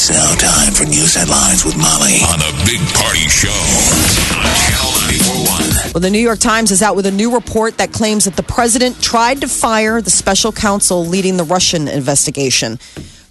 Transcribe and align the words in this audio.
It's 0.00 0.10
now 0.10 0.32
time 0.36 0.72
for 0.74 0.84
news 0.84 1.16
headlines 1.16 1.64
with 1.64 1.76
Molly 1.76 2.22
on 2.30 2.38
a 2.38 2.52
big 2.64 2.78
party 2.94 3.26
show 3.26 3.50
on 3.50 3.98
Channel 4.14 4.94
941. 5.10 5.92
Well, 5.92 6.00
the 6.00 6.08
New 6.08 6.20
York 6.20 6.38
Times 6.38 6.70
is 6.70 6.82
out 6.82 6.94
with 6.94 7.06
a 7.06 7.10
new 7.10 7.34
report 7.34 7.78
that 7.78 7.92
claims 7.92 8.26
that 8.26 8.36
the 8.36 8.44
president 8.44 9.02
tried 9.02 9.40
to 9.40 9.48
fire 9.48 10.00
the 10.00 10.12
special 10.12 10.52
counsel 10.52 11.04
leading 11.04 11.36
the 11.36 11.42
Russian 11.42 11.88
investigation. 11.88 12.78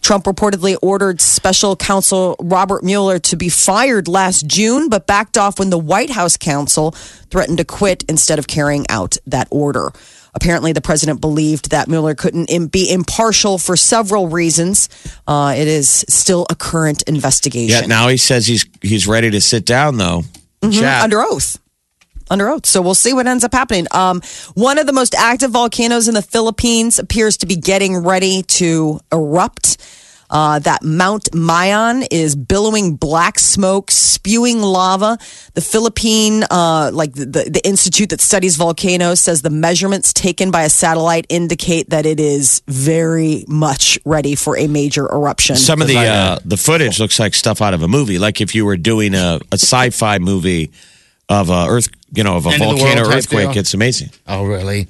Trump 0.01 0.25
reportedly 0.25 0.77
ordered 0.81 1.21
special 1.21 1.77
counsel 1.77 2.35
Robert 2.41 2.83
Mueller 2.83 3.17
to 3.19 3.37
be 3.37 3.47
fired 3.47 4.09
last 4.09 4.45
June, 4.45 4.89
but 4.89 5.07
backed 5.07 5.37
off 5.37 5.59
when 5.59 5.69
the 5.69 5.77
White 5.77 6.09
House 6.09 6.35
counsel 6.35 6.91
threatened 7.31 7.59
to 7.59 7.65
quit 7.65 8.03
instead 8.09 8.39
of 8.39 8.47
carrying 8.47 8.85
out 8.89 9.15
that 9.25 9.47
order. 9.51 9.93
Apparently, 10.37 10.71
the 10.71 10.81
president 10.81 11.19
believed 11.19 11.71
that 11.71 11.87
Mueller 11.87 12.13
couldn't 12.13 12.45
im- 12.51 12.67
be 12.67 12.91
impartial 12.91 13.57
for 13.57 13.75
several 13.75 14.27
reasons. 14.27 14.87
Uh, 15.25 15.55
it 15.57 15.67
is 15.67 16.05
still 16.07 16.45
a 16.51 16.55
current 16.55 17.01
investigation. 17.07 17.81
Yeah, 17.81 17.87
now 17.87 18.07
he 18.07 18.17
says 18.17 18.45
he's 18.45 18.63
he's 18.83 19.07
ready 19.07 19.31
to 19.31 19.41
sit 19.41 19.65
down 19.65 19.97
though. 19.97 20.21
Mhm, 20.61 20.79
under 21.03 21.23
oath. 21.23 21.57
Under 22.29 22.49
oath. 22.49 22.67
So 22.67 22.83
we'll 22.83 22.93
see 22.93 23.13
what 23.13 23.25
ends 23.25 23.43
up 23.43 23.51
happening. 23.53 23.87
Um, 23.91 24.21
one 24.53 24.77
of 24.77 24.85
the 24.85 24.93
most 24.93 25.15
active 25.15 25.49
volcanoes 25.49 26.07
in 26.07 26.13
the 26.13 26.21
Philippines 26.21 26.99
appears 26.99 27.37
to 27.37 27.47
be 27.47 27.55
getting 27.55 27.97
ready 27.97 28.43
to 28.43 28.99
erupt. 29.11 29.77
Uh, 30.29 30.59
that 30.59 30.83
Mount 30.83 31.31
Mayon 31.31 32.05
is 32.11 32.35
billowing 32.35 32.95
black 32.95 33.39
smoke, 33.39 33.89
spewing 33.91 34.61
lava. 34.61 35.17
The 35.53 35.61
Philippine, 35.61 36.43
uh, 36.51 36.91
like 36.93 37.13
the, 37.13 37.25
the, 37.25 37.49
the 37.49 37.61
institute 37.65 38.09
that 38.09 38.19
studies 38.19 38.57
volcanoes, 38.57 39.21
says 39.21 39.41
the 39.41 39.49
measurements 39.49 40.11
taken 40.11 40.51
by 40.51 40.63
a 40.63 40.69
satellite 40.69 41.25
indicate 41.29 41.91
that 41.91 42.05
it 42.05 42.19
is 42.19 42.61
very 42.67 43.45
much 43.47 43.97
ready 44.03 44.35
for 44.35 44.57
a 44.57 44.67
major 44.67 45.05
eruption. 45.05 45.55
Some 45.55 45.81
of 45.81 45.87
the 45.87 45.97
uh, 45.97 46.39
the 46.43 46.57
footage 46.57 46.99
looks 46.99 47.19
like 47.19 47.33
stuff 47.33 47.61
out 47.61 47.73
of 47.73 47.81
a 47.81 47.87
movie. 47.87 48.19
Like 48.19 48.41
if 48.41 48.53
you 48.53 48.65
were 48.65 48.77
doing 48.77 49.15
a, 49.15 49.39
a 49.51 49.57
sci-fi 49.57 50.19
movie 50.19 50.71
of 51.29 51.49
a 51.49 51.67
earth, 51.69 51.89
you 52.13 52.23
know, 52.23 52.37
of 52.37 52.45
a 52.45 52.49
End 52.49 52.63
volcano 52.63 53.03
world 53.03 53.13
earthquake, 53.13 53.49
deal. 53.51 53.57
it's 53.59 53.73
amazing. 53.73 54.09
Oh, 54.27 54.45
really? 54.45 54.87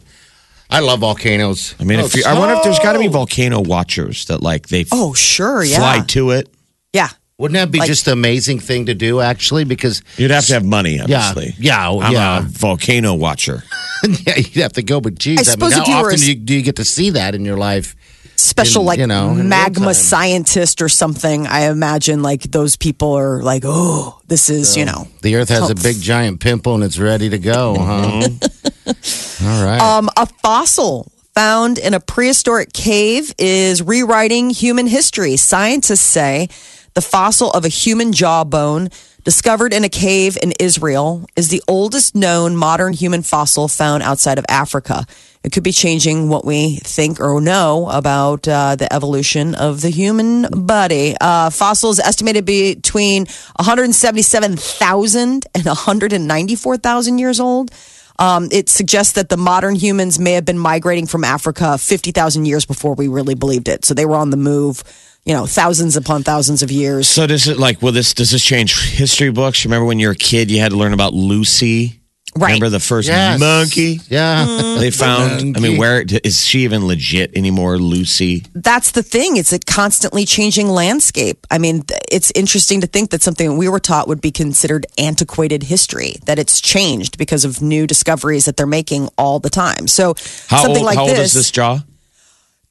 I 0.69 0.79
love 0.81 0.99
volcanoes. 0.99 1.75
I 1.79 1.83
mean, 1.85 1.99
Oh, 1.99 2.05
if 2.05 2.15
you, 2.15 2.23
I 2.25 2.37
wonder 2.37 2.55
if 2.55 2.63
there's 2.63 2.79
got 2.79 2.93
to 2.93 2.99
be 2.99 3.07
volcano 3.07 3.61
watchers 3.61 4.25
that 4.25 4.41
like 4.41 4.67
they 4.67 4.85
oh, 4.91 5.13
sure. 5.13 5.63
Yeah. 5.63 5.77
fly 5.77 5.99
to 6.07 6.31
it. 6.31 6.49
Yeah. 6.93 7.09
Wouldn't 7.37 7.53
that 7.53 7.69
be 7.71 7.77
Like- 7.79 7.87
just 7.87 8.07
an 8.07 8.13
amazing 8.13 8.59
thing 8.59 8.87
to 8.87 8.95
do, 8.95 9.21
actually? 9.21 9.63
Because 9.63 10.01
You'd 10.17 10.31
have 10.31 10.45
to 10.47 10.53
have 10.55 10.65
money, 10.65 10.99
obviously. 10.99 11.53
yeah, 11.59 11.87
oh, 11.87 12.01
I'm 12.01 12.11
yeah. 12.11 12.39
a 12.39 12.41
volcano 12.41 13.13
watcher. 13.13 13.63
yeah, 14.25 14.37
you'd 14.37 14.55
have 14.63 14.73
to 14.73 14.81
go. 14.81 14.99
But 14.99 15.19
geez, 15.19 15.37
I 15.47 15.51
I, 15.53 15.55
mean, 15.55 15.69
suppose 15.69 15.73
how 15.73 15.81
if 15.83 15.87
a 15.87 15.91
often 16.07 16.19
do 16.19 16.27
you, 16.29 16.35
do 16.35 16.53
you 16.55 16.61
get 16.63 16.77
to 16.77 16.85
see 16.85 17.11
that 17.11 17.35
in 17.35 17.45
your 17.45 17.57
life? 17.57 17.95
Special 18.37 18.81
in, 18.83 18.85
like 18.87 18.99
you 18.99 19.07
know, 19.07 19.33
magma 19.33 19.93
scientist 19.93 20.81
or 20.81 20.89
something. 20.89 21.45
I 21.47 21.69
imagine 21.69 22.21
like 22.21 22.43
those 22.43 22.75
people 22.77 23.13
are 23.13 23.41
like, 23.43 23.63
oh, 23.65 24.19
this 24.27 24.49
is 24.49 24.77
you 24.77 24.85
know. 24.85 25.07
The 25.21 25.35
Earth 25.35 25.49
has 25.49 25.63
Oh. 25.63 25.71
a 25.71 25.75
big 25.75 25.99
giant 25.99 26.39
pimple 26.39 26.75
and 26.75 26.83
it's 26.83 26.97
ready 26.99 27.29
to 27.29 27.39
go, 27.39 27.75
huh? 27.77 28.29
All 29.43 29.63
right. 29.65 29.79
Um, 29.81 30.09
a 30.17 30.25
fossil 30.41 31.11
found 31.35 31.77
in 31.77 31.93
a 31.93 31.99
prehistoric 31.99 32.73
cave 32.73 33.33
is 33.37 33.81
rewriting 33.83 34.49
human 34.49 34.87
history. 34.87 35.35
Scientists 35.37 35.99
say 36.01 36.49
the 36.95 37.01
fossil 37.01 37.51
of 37.51 37.63
a 37.65 37.69
human 37.69 38.11
jawbone 38.11 38.89
discovered 39.23 39.73
in 39.73 39.83
a 39.83 39.89
cave 39.89 40.37
in 40.41 40.53
Israel 40.59 41.25
is 41.35 41.49
the 41.49 41.61
oldest 41.67 42.15
known 42.15 42.55
modern 42.55 42.93
human 42.93 43.21
fossil 43.21 43.67
found 43.67 44.01
outside 44.01 44.39
of 44.39 44.45
Africa. 44.49 45.05
It 45.47 45.53
could 45.53 45.63
be 45.63 45.71
changing 45.71 46.27
what 46.27 46.43
we 46.43 46.75
think 46.83 47.21
or 47.21 47.39
know 47.39 47.87
about 47.89 48.45
uh, 48.49 48.75
the 48.75 48.91
evolution 48.93 49.55
of 49.55 49.79
the 49.79 49.87
human 49.87 50.41
body. 50.65 51.15
Uh, 51.21 51.51
fossils 51.51 51.99
estimated 51.99 52.43
between 52.43 53.27
177,000 53.55 55.45
and 55.55 55.65
194,000 55.65 57.17
years 57.17 57.39
old. 57.39 57.71
Um, 58.19 58.49
it 58.51 58.67
suggests 58.67 59.13
that 59.13 59.29
the 59.29 59.37
modern 59.37 59.75
humans 59.75 60.19
may 60.19 60.33
have 60.33 60.43
been 60.43 60.59
migrating 60.59 61.07
from 61.07 61.23
Africa 61.23 61.77
50,000 61.77 62.43
years 62.43 62.65
before 62.65 62.95
we 62.95 63.07
really 63.07 63.35
believed 63.35 63.69
it. 63.69 63.85
So 63.85 63.93
they 63.93 64.05
were 64.05 64.17
on 64.17 64.31
the 64.31 64.37
move, 64.37 64.83
you 65.23 65.33
know, 65.33 65.45
thousands 65.45 65.95
upon 65.95 66.23
thousands 66.23 66.61
of 66.61 66.71
years. 66.71 67.07
So 67.07 67.25
does 67.25 67.47
it 67.47 67.57
like 67.57 67.81
will 67.81 67.93
this 67.93 68.13
does 68.13 68.31
this 68.31 68.43
change 68.43 68.77
history 68.91 69.31
books? 69.31 69.63
Remember 69.63 69.85
when 69.85 69.97
you 69.97 70.07
were 70.07 70.13
a 70.13 70.17
kid 70.17 70.51
you 70.51 70.59
had 70.59 70.71
to 70.71 70.77
learn 70.77 70.91
about 70.91 71.13
Lucy? 71.13 72.01
Right. 72.37 72.47
Remember 72.53 72.69
the 72.69 72.79
first 72.79 73.07
Yes. 73.07 73.39
monkey 73.39 73.99
Yeah. 74.09 74.45
Mm-hmm. 74.45 74.79
they 74.79 74.91
found? 74.91 75.57
I 75.57 75.59
mean, 75.59 75.77
where 75.77 76.03
is 76.23 76.45
she 76.45 76.59
even 76.63 76.85
legit 76.87 77.35
anymore, 77.35 77.77
Lucy? 77.77 78.45
That's 78.53 78.91
the 78.91 79.03
thing. 79.03 79.37
It's 79.37 79.51
a 79.53 79.59
constantly 79.59 80.25
changing 80.25 80.69
landscape. 80.69 81.45
I 81.51 81.57
mean, 81.57 81.81
th- 81.83 81.99
it's 82.11 82.31
interesting 82.35 82.81
to 82.81 82.87
think 82.87 83.09
that 83.11 83.21
something 83.21 83.57
we 83.57 83.67
were 83.67 83.79
taught 83.79 84.07
would 84.07 84.21
be 84.21 84.31
considered 84.31 84.85
antiquated 84.97 85.63
history, 85.63 86.15
that 86.25 86.37
it's 86.39 86.61
changed 86.61 87.17
because 87.17 87.43
of 87.45 87.61
new 87.61 87.87
discoveries 87.87 88.45
that 88.45 88.57
they're 88.57 88.65
making 88.67 89.09
all 89.17 89.39
the 89.39 89.49
time. 89.49 89.87
So 89.87 90.15
How 90.47 90.61
something 90.61 90.77
old? 90.77 90.85
like 90.85 90.95
how 90.97 91.03
old 91.03 91.11
this, 91.11 91.29
is 91.29 91.33
this 91.33 91.51
jaw? 91.51 91.79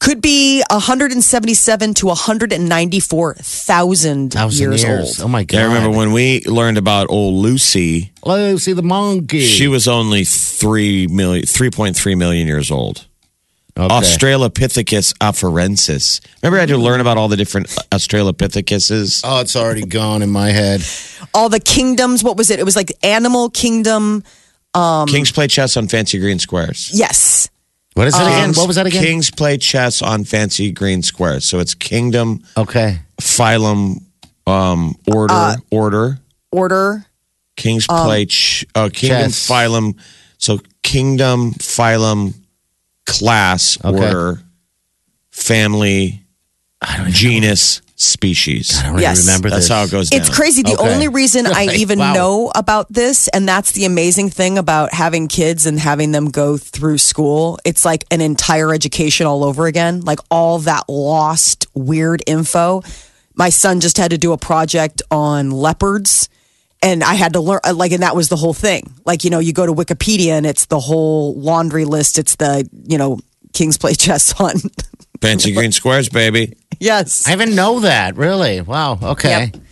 Could 0.01 0.21
be 0.21 0.63
177 0.71 1.95
to 1.95 2.07
194,000 2.07 4.33
Thousand 4.33 4.61
years, 4.71 4.83
years. 4.83 5.21
old. 5.21 5.27
Oh 5.27 5.29
my 5.29 5.45
god! 5.45 5.61
I 5.61 5.65
remember 5.65 5.97
when 5.97 6.13
we 6.13 6.43
learned 6.45 6.79
about 6.79 7.09
old 7.11 7.35
Lucy. 7.43 8.13
Lucy 8.25 8.73
the 8.73 8.83
monkey. 8.83 9.41
She 9.47 9.69
was 9.69 9.89
only 9.89 10.25
three 10.25 11.07
million, 11.07 11.47
three 11.47 11.71
point 11.71 11.97
three 11.97 12.15
million 12.15 12.47
years 12.47 12.71
old. 12.71 13.07
okay. 13.77 13.95
Australopithecus 13.95 15.15
afarensis. 15.19 16.21
Remember, 16.43 16.59
I 16.59 16.61
had 16.61 16.69
to 16.71 16.79
learn 16.79 17.01
about 17.01 17.17
all 17.19 17.29
the 17.29 17.37
different 17.37 17.69
Australopithecises. 17.91 19.23
Oh, 19.25 19.41
it's 19.41 19.57
already 19.57 19.85
gone 19.87 20.23
in 20.23 20.31
my 20.31 20.51
head. 20.51 20.83
All 21.35 21.49
the 21.49 21.61
kingdoms, 21.61 22.23
what 22.23 22.37
was 22.37 22.51
it? 22.51 22.59
It 22.61 22.65
was 22.65 22.77
like 22.77 22.93
Animal 23.03 23.51
Kingdom. 23.51 24.23
Um, 24.75 25.09
Kings 25.09 25.33
play 25.33 25.47
chess 25.49 25.77
on 25.77 25.89
fancy 25.89 26.19
green 26.19 26.39
squares. 26.39 26.91
Yes. 26.93 27.49
What 27.97 28.09
is 28.09 28.15
it 28.15 28.21
again? 28.23 28.53
What 28.53 28.67
was 28.67 28.77
that 28.77 28.85
again? 28.87 29.03
Kings 29.03 29.31
play 29.31 29.57
chess 29.57 30.03
on 30.03 30.25
fancy 30.25 30.71
green 30.71 31.03
squares. 31.03 31.47
So 31.47 31.61
it's 31.61 31.73
kingdom, 31.75 32.43
Okay. 32.55 32.99
phylum, 33.19 34.03
um, 34.47 34.95
order, 35.07 35.33
Uh, 35.33 35.57
order. 35.71 36.19
Order. 36.53 37.07
Kings 37.57 37.87
play 37.87 38.27
ch- 38.27 38.67
uh, 38.75 38.91
kingdom, 38.93 39.31
chess. 39.31 39.49
phylum. 39.49 39.95
So 40.37 40.61
kingdom, 40.83 41.55
phylum, 41.55 42.35
class, 43.07 43.79
Okay. 43.83 43.97
order, 43.97 44.43
family, 45.31 46.23
genus, 47.09 47.81
species. 47.99 48.79
I 48.85 48.89
don't 48.91 48.99
Yes. 48.99 49.19
even 49.19 49.27
remember 49.27 49.51
That's 49.51 49.63
this. 49.63 49.69
how 49.69 49.85
it 49.85 49.91
goes 49.91 50.11
down. 50.11 50.21
It's 50.21 50.29
crazy. 50.29 50.63
The 50.63 50.77
Okay. 50.77 50.93
only 50.93 51.09
reason 51.09 51.47
I 51.47 51.51
Right. 51.67 51.77
even 51.79 51.99
Wow. 51.99 52.13
know 52.13 52.53
about 52.55 52.93
this, 52.93 53.29
and 53.29 53.49
that's 53.49 53.73
the 53.73 53.87
amazing 53.87 54.29
thing 54.31 54.59
about 54.59 54.93
having 54.93 55.29
kids 55.29 55.65
and 55.65 55.81
having 55.81 56.13
them 56.13 56.27
go 56.31 56.59
through 56.59 56.99
school, 56.99 57.59
it's 57.65 57.85
like 57.87 58.05
an 58.11 58.21
entire 58.21 58.75
education 58.75 59.27
all 59.27 59.45
over 59.45 59.67
again. 59.67 60.03
Like 60.05 60.21
all 60.31 60.59
that 60.61 60.85
lost 60.89 61.67
weird 61.75 62.23
info. 62.27 62.83
My 63.35 63.49
son 63.49 63.81
just 63.81 63.97
had 63.97 64.11
to 64.11 64.19
do 64.19 64.33
a 64.33 64.39
project 64.39 65.01
on 65.11 65.51
leopards. 65.51 66.29
And 66.83 67.03
I 67.03 67.15
had 67.15 67.33
to 67.33 67.41
learn, 67.41 67.61
uh, 67.65 67.73
like, 67.73 67.93
and 67.93 68.03
that 68.03 68.15
was 68.15 68.29
the 68.29 68.37
whole 68.37 68.53
thing. 68.55 68.93
Like, 69.07 69.25
you 69.25 69.31
know, 69.31 69.39
you 69.39 69.55
go 69.55 69.65
to 69.65 69.73
Wikipedia 69.73 70.33
and 70.33 70.45
it's 70.45 70.67
the 70.67 70.79
whole 70.79 71.35
laundry 71.35 71.87
list. 71.87 72.19
It's 72.19 72.37
the, 72.37 72.69
you 72.87 72.99
know, 72.99 73.19
King's 73.55 73.79
Play 73.79 73.95
Chess 73.99 74.35
on. 74.39 74.61
Fancy 75.23 75.53
green 75.53 75.73
squares, 75.73 76.11
baby. 76.11 76.53
Yes. 76.81 77.27
I 77.27 77.33
even 77.33 77.55
know 77.55 77.81
that. 77.81 78.17
Really? 78.17 78.61
Wow. 78.61 78.99
Okay. 79.03 79.51
Yep. 79.53 79.63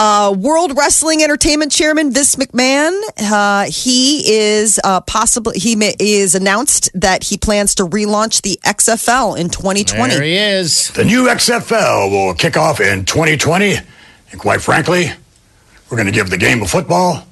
Uh, 0.00 0.32
World 0.38 0.76
Wrestling 0.78 1.24
Entertainment 1.24 1.72
Chairman 1.72 2.12
Vince 2.12 2.36
McMahon, 2.36 2.96
uh, 3.18 3.64
he 3.68 4.32
is 4.32 4.78
uh, 4.84 5.00
possibly 5.00 5.58
he 5.58 5.74
may, 5.74 5.92
is 5.98 6.36
announced 6.36 6.88
that 6.94 7.24
he 7.24 7.36
plans 7.36 7.74
to 7.74 7.82
relaunch 7.84 8.42
the 8.42 8.60
XFL 8.64 9.36
in 9.36 9.48
2020. 9.48 10.14
There 10.14 10.22
he 10.22 10.36
is. 10.36 10.90
The 10.92 11.04
new 11.04 11.24
XFL 11.26 12.12
will 12.12 12.34
kick 12.34 12.56
off 12.56 12.78
in 12.80 13.06
2020. 13.06 13.74
And 14.30 14.40
quite 14.40 14.62
frankly, 14.62 15.10
we're 15.90 15.96
going 15.96 16.06
to 16.06 16.12
give 16.12 16.30
the 16.30 16.38
game 16.38 16.62
of 16.62 16.70
football 16.70 17.26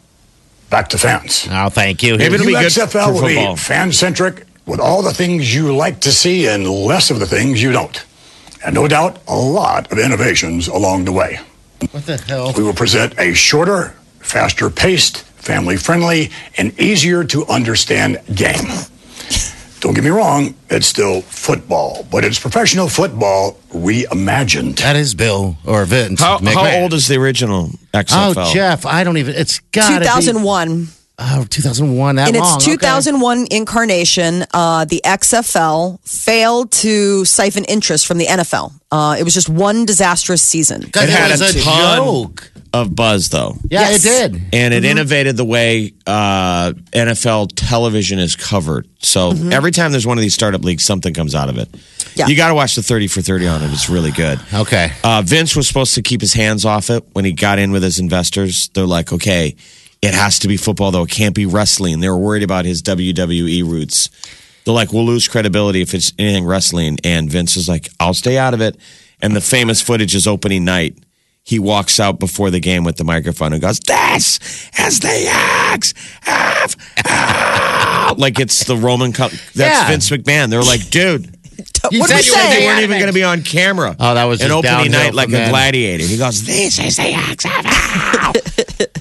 back 0.69 0.89
to 0.89 0.99
fans. 0.99 1.47
Oh, 1.49 1.69
thank 1.69 2.03
you. 2.03 2.17
Maybe 2.17 2.31
The 2.31 2.35
it'll 2.35 2.47
new 2.47 2.53
be 2.59 2.61
good 2.65 2.73
XFL 2.73 3.05
for 3.07 3.13
will 3.13 3.21
football. 3.29 3.55
be 3.55 3.61
fan 3.61 3.93
centric 3.93 4.45
with 4.67 4.81
all 4.81 5.03
the 5.03 5.15
things 5.15 5.55
you 5.55 5.73
like 5.77 6.01
to 6.01 6.11
see 6.11 6.49
and 6.49 6.69
less 6.69 7.13
of 7.13 7.21
the 7.21 7.27
things 7.27 7.63
you 7.63 7.71
don't. 7.71 8.05
And 8.65 8.75
no 8.75 8.89
doubt, 8.89 9.19
a 9.29 9.37
lot 9.37 9.91
of 9.93 9.99
innovations 9.99 10.69
along 10.69 11.05
the 11.05 11.13
way. 11.13 11.41
What 11.91 12.07
the 12.07 12.17
hell? 12.17 12.53
We 12.57 12.63
will 12.63 12.73
present 12.75 13.19
a 13.19 13.35
shorter, 13.35 13.95
faster 14.21 14.71
paced, 14.71 15.19
family 15.19 15.77
friendly, 15.77 16.31
and 16.57 16.79
easier 16.81 17.23
to 17.25 17.47
understand 17.47 18.21
game. 18.35 18.67
Don't 19.81 19.95
get 19.95 20.03
me 20.03 20.11
wrong, 20.11 20.55
it's 20.71 20.87
still 20.87 21.21
football, 21.21 22.07
but 22.11 22.25
it's 22.25 22.41
professional 22.41 22.89
football 22.89 23.59
reimagined. 23.73 24.79
That 24.81 24.97
is 24.97 25.15
Bill 25.15 25.59
or 25.65 25.85
Vince. 25.85 26.21
How, 26.21 26.39
how 26.39 26.81
old 26.81 26.93
is 26.95 27.07
the 27.07 27.17
original 27.17 27.69
XFL? 27.93 28.35
Oh, 28.37 28.53
Jeff, 28.53 28.87
I 28.87 29.05
don't 29.05 29.19
even. 29.19 29.35
It's 29.35 29.61
got 29.73 29.99
2001. 30.03 30.89
Oh, 31.19 31.45
2001. 31.49 32.17
That 32.17 32.29
In 32.29 32.35
long. 32.41 32.57
its 32.57 32.67
okay. 32.67 32.73
2001 32.77 33.47
incarnation, 33.51 34.45
uh, 34.53 34.85
the 34.85 35.01
XFL 35.05 35.99
failed 36.07 36.71
to 36.73 37.25
siphon 37.25 37.65
interest 37.65 38.07
from 38.07 38.19
the 38.19 38.27
NFL. 38.27 38.73
Uh, 38.93 39.17
it 39.19 39.23
was 39.25 39.33
just 39.35 39.49
one 39.49 39.87
disastrous 39.87 40.43
season. 40.43 40.83
God, 40.93 41.05
It 41.05 41.11
had 41.11 41.31
a 41.41 41.45
a 41.45 41.53
ton 41.63 41.97
joke. 41.99 42.51
of 42.75 42.95
buzz, 42.95 43.31
though. 43.31 43.57
Yeah, 43.71 43.81
Yes. 43.89 44.05
it 44.05 44.09
did. 44.09 44.35
And 44.53 44.75
Mm-hmm. 44.75 44.85
it 44.85 44.85
innovated 44.85 45.37
the 45.39 45.45
way 45.47 45.95
uh, 46.07 46.73
NFL 46.93 47.49
television 47.57 48.19
is 48.19 48.37
covered. 48.37 48.87
So 48.99 49.31
every 49.51 49.71
time 49.71 49.93
there's 49.93 50.07
one 50.07 50.19
of 50.19 50.23
these 50.23 50.35
startup 50.35 50.65
leagues, 50.65 50.85
something 50.85 51.15
comes 51.15 51.35
out 51.35 51.49
of 51.49 51.57
it. 51.57 51.73
Mm-hmm. 51.73 52.21
Yeah. 52.21 52.27
You 52.29 52.37
got 52.37 52.49
to 52.49 52.55
watch 52.55 52.75
the 52.77 52.83
30 52.83 53.07
for 53.09 53.23
30 53.23 53.47
on 53.47 53.63
it. 53.63 53.73
It's 53.73 53.89
really 53.89 54.11
good. 54.11 54.39
Okay. 54.53 54.93
Uh, 55.03 55.23
Vince 55.25 55.57
was 55.57 55.67
supposed 55.67 55.95
to 55.95 56.03
keep 56.03 56.21
his 56.21 56.35
hands 56.35 56.65
off 56.67 56.91
it 56.91 57.05
when 57.15 57.25
he 57.25 57.33
got 57.33 57.59
in 57.59 57.73
with 57.73 57.83
his 57.83 57.99
investors. 57.99 58.69
They're 58.75 58.87
like, 58.87 59.13
okay, 59.13 59.57
it 60.03 60.15
has 60.15 60.39
to 60.41 60.49
be 60.49 60.57
football, 60.57 60.91
though. 60.91 61.03
It 61.05 61.11
can't 61.11 61.35
be 61.35 61.47
wrestling. 61.47 62.01
They 62.01 62.09
were 62.09 62.17
worried 62.19 62.43
about 62.43 62.65
his 62.65 62.83
WWE 62.83 63.63
roots. 63.69 64.09
They're 64.65 64.75
like, 64.75 64.93
we'll 64.93 65.07
lose 65.07 65.29
credibility 65.29 65.81
if 65.81 65.95
it's 65.95 66.13
anything 66.19 66.45
wrestling. 66.45 66.99
And 67.05 67.31
Vince 67.31 67.57
is 67.57 67.69
like, 67.69 67.89
I'll 68.01 68.15
stay 68.15 68.37
out 68.39 68.53
of 68.55 68.61
it. 68.61 68.77
And 69.23 69.35
the 69.35 69.41
famous 69.41 69.81
footage 69.81 70.15
is 70.15 70.27
opening 70.27 70.65
night. 70.65 70.99
He 71.45 71.59
walks 71.61 72.01
out 72.01 72.19
before 72.19 72.51
the 72.51 72.59
game 72.59 72.83
with 72.83 72.97
the 72.97 73.05
microphone 73.05 73.53
and 73.53 73.63
goes, 73.63 73.79
This 73.81 74.39
is 74.79 74.99
the 74.99 75.95
XFL. 77.07 78.19
like 78.19 78.39
it's 78.41 78.65
the 78.65 78.77
Roman 78.77 79.13
Cup. 79.13 79.31
That's 79.31 79.57
Yeah. 79.57 79.89
Vince 79.89 80.11
McMahon. 80.11 80.51
They're 80.51 80.63
like, 80.63 80.91
dude. 80.91 81.33
You 81.93 82.01
What 82.01 82.09
said 82.11 82.17
did 82.17 82.27
you 82.27 82.33
we 82.33 82.39
say? 82.39 82.59
They 82.61 82.67
weren't 82.67 82.83
even 82.83 82.99
going 82.99 83.07
to 83.07 83.15
be 83.15 83.23
on 83.23 83.43
camera. 83.43 83.95
Oh, 84.01 84.15
that 84.15 84.25
was 84.25 84.41
an 84.43 84.51
opening 84.51 84.91
night 84.91 85.15
like 85.15 85.27
from 85.31 85.37
a 85.37 85.49
gladiator. 85.51 86.03
He 86.05 86.17
goes, 86.19 86.45
"This 86.45 86.81
is 86.81 86.97
the 86.97 87.13
XFL," 87.13 88.35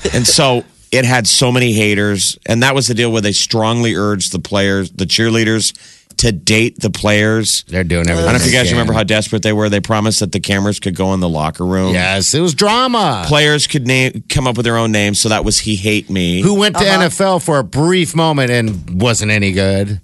and 0.16 0.28
so 0.28 0.64
it 0.96 1.06
had 1.06 1.28
so 1.28 1.52
many 1.52 1.74
haters, 1.74 2.38
and 2.46 2.64
that 2.64 2.74
was 2.76 2.88
the 2.88 2.94
deal 2.94 3.12
where 3.12 3.22
they 3.22 3.32
strongly 3.32 3.96
urged 3.96 4.32
the 4.32 4.40
players, 4.40 4.92
the 4.92 5.06
cheerleaders, 5.06 5.74
to 6.18 6.32
date 6.32 6.80
the 6.80 6.90
players. 6.90 7.64
They're 7.68 7.84
doing 7.84 8.08
everything. 8.10 8.30
I 8.30 8.32
don't 8.32 8.40
know 8.40 8.46
if 8.46 8.52
you 8.52 8.58
guys 8.58 8.68
can. 8.68 8.74
remember 8.78 8.94
how 8.94 9.04
desperate 9.04 9.44
they 9.44 9.52
were. 9.52 9.68
They 9.70 9.82
promised 9.82 10.22
that 10.22 10.32
the 10.32 10.40
cameras 10.40 10.80
could 10.80 10.96
go 10.96 11.14
in 11.14 11.20
the 11.20 11.28
locker 11.28 11.66
room. 11.66 11.94
Yes, 11.94 12.34
it 12.34 12.40
was 12.40 12.54
drama. 12.56 13.26
Players 13.28 13.68
could 13.68 13.86
name 13.86 14.24
come 14.30 14.48
up 14.48 14.56
with 14.56 14.64
their 14.66 14.78
own 14.78 14.92
names, 14.94 15.20
so 15.20 15.28
that 15.30 15.44
was 15.44 15.60
he 15.60 15.76
hate 15.76 16.10
me. 16.10 16.42
Who 16.42 16.54
went 16.54 16.78
to 16.78 16.86
Uh-huh. 16.88 17.08
NFL 17.10 17.40
for 17.44 17.60
a 17.60 17.64
brief 17.66 18.16
moment 18.16 18.50
and 18.52 19.02
wasn't 19.02 19.32
any 19.32 19.52
good? 19.52 20.00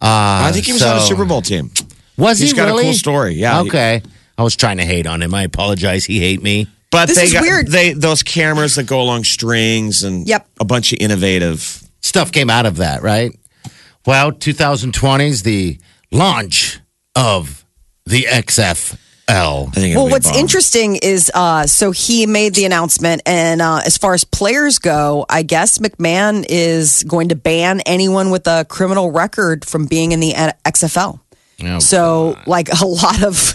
Uh, 0.00 0.46
I 0.46 0.50
think 0.52 0.66
he 0.66 0.72
was 0.72 0.82
on 0.82 0.96
a 0.96 1.00
so- 1.00 1.06
Super 1.08 1.24
Bowl 1.24 1.42
team. 1.42 1.70
Was 2.16 2.38
He's 2.38 2.50
he 2.50 2.56
got 2.56 2.68
a 2.68 2.72
really? 2.72 2.84
cool 2.84 2.92
story, 2.92 3.34
yeah. 3.34 3.60
Okay. 3.62 4.02
I 4.38 4.42
was 4.42 4.54
trying 4.54 4.76
to 4.76 4.84
hate 4.84 5.06
on 5.06 5.20
him. 5.22 5.34
I 5.34 5.42
apologize. 5.42 6.04
He 6.04 6.18
hate 6.20 6.42
me. 6.42 6.68
But 6.90 7.06
This 7.06 7.16
they 7.18 7.24
is 7.24 7.32
got 7.32 7.42
weird. 7.42 7.68
they 7.68 7.92
those 7.92 8.22
cameras 8.22 8.74
that 8.74 8.84
go 8.84 9.00
along 9.00 9.24
strings 9.24 10.02
and 10.02 10.26
Yep. 10.26 10.46
a 10.60 10.64
bunch 10.64 10.92
of 10.92 10.98
innovative 11.00 11.82
Stuff 12.02 12.32
came 12.32 12.48
out 12.48 12.64
of 12.66 12.78
that, 12.78 13.02
right? 13.02 13.30
Well, 14.06 14.32
2020 14.32 15.26
is 15.28 15.42
the 15.42 15.78
launch 16.10 16.80
of 17.14 17.64
the 18.06 18.22
XFL. 18.24 19.68
I 19.68 19.70
think 19.72 19.92
it'll 19.92 20.04
Well, 20.04 20.10
what's 20.10 20.28
bomb. 20.30 20.38
interesting 20.40 20.96
is 20.96 21.30
uh, 21.34 21.66
so 21.66 21.90
he 21.92 22.26
made 22.26 22.54
the 22.54 22.64
announcement, 22.64 23.20
and 23.26 23.60
uh, 23.62 23.82
as 23.84 23.96
far 23.98 24.14
as 24.14 24.24
players 24.24 24.78
go, 24.78 25.26
I 25.28 25.42
guess 25.42 25.78
McMahon 25.78 26.44
is 26.48 27.04
going 27.06 27.28
to 27.28 27.36
ban 27.36 27.80
anyone 27.86 28.30
with 28.30 28.46
a 28.48 28.64
criminal 28.64 29.12
record 29.12 29.64
from 29.66 29.84
being 29.86 30.12
in 30.12 30.20
the 30.20 30.32
XFL. 30.64 31.20
Oh, 31.62 31.78
So, 31.78 32.38
like 32.46 32.68
a 32.80 32.86
lot 32.86 33.22
of 33.22 33.54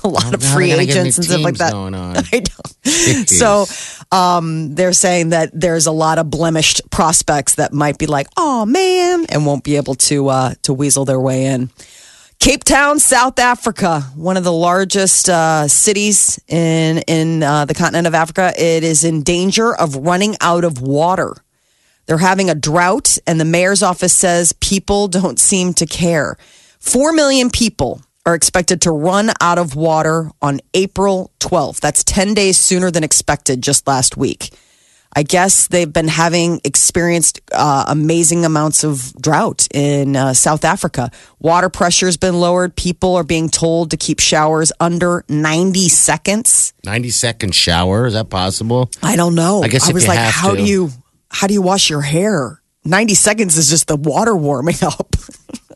a 0.04 0.08
lot 0.08 0.34
of 0.34 0.42
free 0.42 0.68
they're 0.68 0.76
gonna 0.76 0.86
get 0.86 0.96
agents 0.96 1.18
and 1.18 1.24
stuff 1.26 1.42
like 1.42 1.56
that. 1.58 1.72
I 2.32 2.38
know. 2.40 3.24
so, 3.26 4.16
um, 4.16 4.74
they're 4.74 4.92
saying 4.92 5.30
that 5.30 5.50
there's 5.52 5.86
a 5.86 5.92
lot 5.92 6.18
of 6.18 6.30
blemished 6.30 6.82
prospects 6.90 7.56
that 7.56 7.72
might 7.72 7.98
be 7.98 8.06
like, 8.06 8.26
"Oh 8.36 8.66
man," 8.66 9.26
and 9.28 9.46
won't 9.46 9.64
be 9.64 9.76
able 9.76 9.94
to 9.96 10.28
uh, 10.28 10.54
to 10.62 10.72
weasel 10.72 11.04
their 11.04 11.20
way 11.20 11.46
in. 11.46 11.70
Cape 12.40 12.64
Town, 12.64 12.98
South 12.98 13.38
Africa, 13.38 14.02
one 14.16 14.36
of 14.36 14.44
the 14.44 14.52
largest 14.52 15.30
uh, 15.30 15.66
cities 15.66 16.38
in 16.48 16.98
in 17.06 17.42
uh, 17.42 17.64
the 17.64 17.74
continent 17.74 18.06
of 18.06 18.14
Africa. 18.14 18.52
It 18.58 18.84
is 18.84 19.04
in 19.04 19.22
danger 19.22 19.74
of 19.74 19.96
running 19.96 20.36
out 20.40 20.64
of 20.64 20.82
water. 20.82 21.34
They're 22.06 22.18
having 22.18 22.50
a 22.50 22.54
drought, 22.54 23.16
and 23.26 23.40
the 23.40 23.46
mayor's 23.46 23.82
office 23.82 24.12
says 24.12 24.52
people 24.52 25.08
don't 25.08 25.38
seem 25.38 25.72
to 25.74 25.86
care. 25.86 26.36
Four 26.84 27.12
million 27.14 27.48
people 27.48 28.02
are 28.26 28.34
expected 28.34 28.82
to 28.82 28.90
run 28.90 29.30
out 29.40 29.58
of 29.58 29.74
water 29.74 30.30
on 30.42 30.60
April 30.74 31.32
12th. 31.40 31.80
That's 31.80 32.04
10 32.04 32.34
days 32.34 32.58
sooner 32.58 32.90
than 32.90 33.02
expected 33.02 33.62
just 33.62 33.86
last 33.88 34.18
week. 34.18 34.50
I 35.16 35.22
guess 35.22 35.66
they've 35.66 35.90
been 35.90 36.08
having 36.08 36.60
experienced 36.62 37.40
uh, 37.52 37.86
amazing 37.88 38.44
amounts 38.44 38.84
of 38.84 39.14
drought 39.20 39.66
in 39.72 40.14
uh, 40.14 40.34
South 40.34 40.62
Africa. 40.62 41.10
Water 41.38 41.70
pressure 41.70 42.06
has 42.06 42.18
been 42.18 42.38
lowered. 42.38 42.76
People 42.76 43.16
are 43.16 43.24
being 43.24 43.48
told 43.48 43.90
to 43.92 43.96
keep 43.96 44.20
showers 44.20 44.70
under 44.78 45.24
90 45.30 45.88
seconds. 45.88 46.74
90 46.84 47.10
second 47.10 47.54
shower. 47.54 48.06
Is 48.06 48.12
that 48.12 48.28
possible? 48.28 48.90
I 49.02 49.16
don't 49.16 49.34
know. 49.34 49.62
I 49.62 49.68
guess 49.68 49.88
I 49.88 49.92
was 49.94 50.06
like, 50.06 50.18
how 50.18 50.50
to. 50.50 50.58
do 50.58 50.62
you 50.62 50.90
how 51.30 51.46
do 51.46 51.54
you 51.54 51.62
wash 51.62 51.88
your 51.88 52.02
hair? 52.02 52.60
90 52.84 53.14
seconds 53.14 53.56
is 53.56 53.68
just 53.70 53.86
the 53.86 53.96
water 53.96 54.36
warming 54.36 54.76
up. 54.82 55.14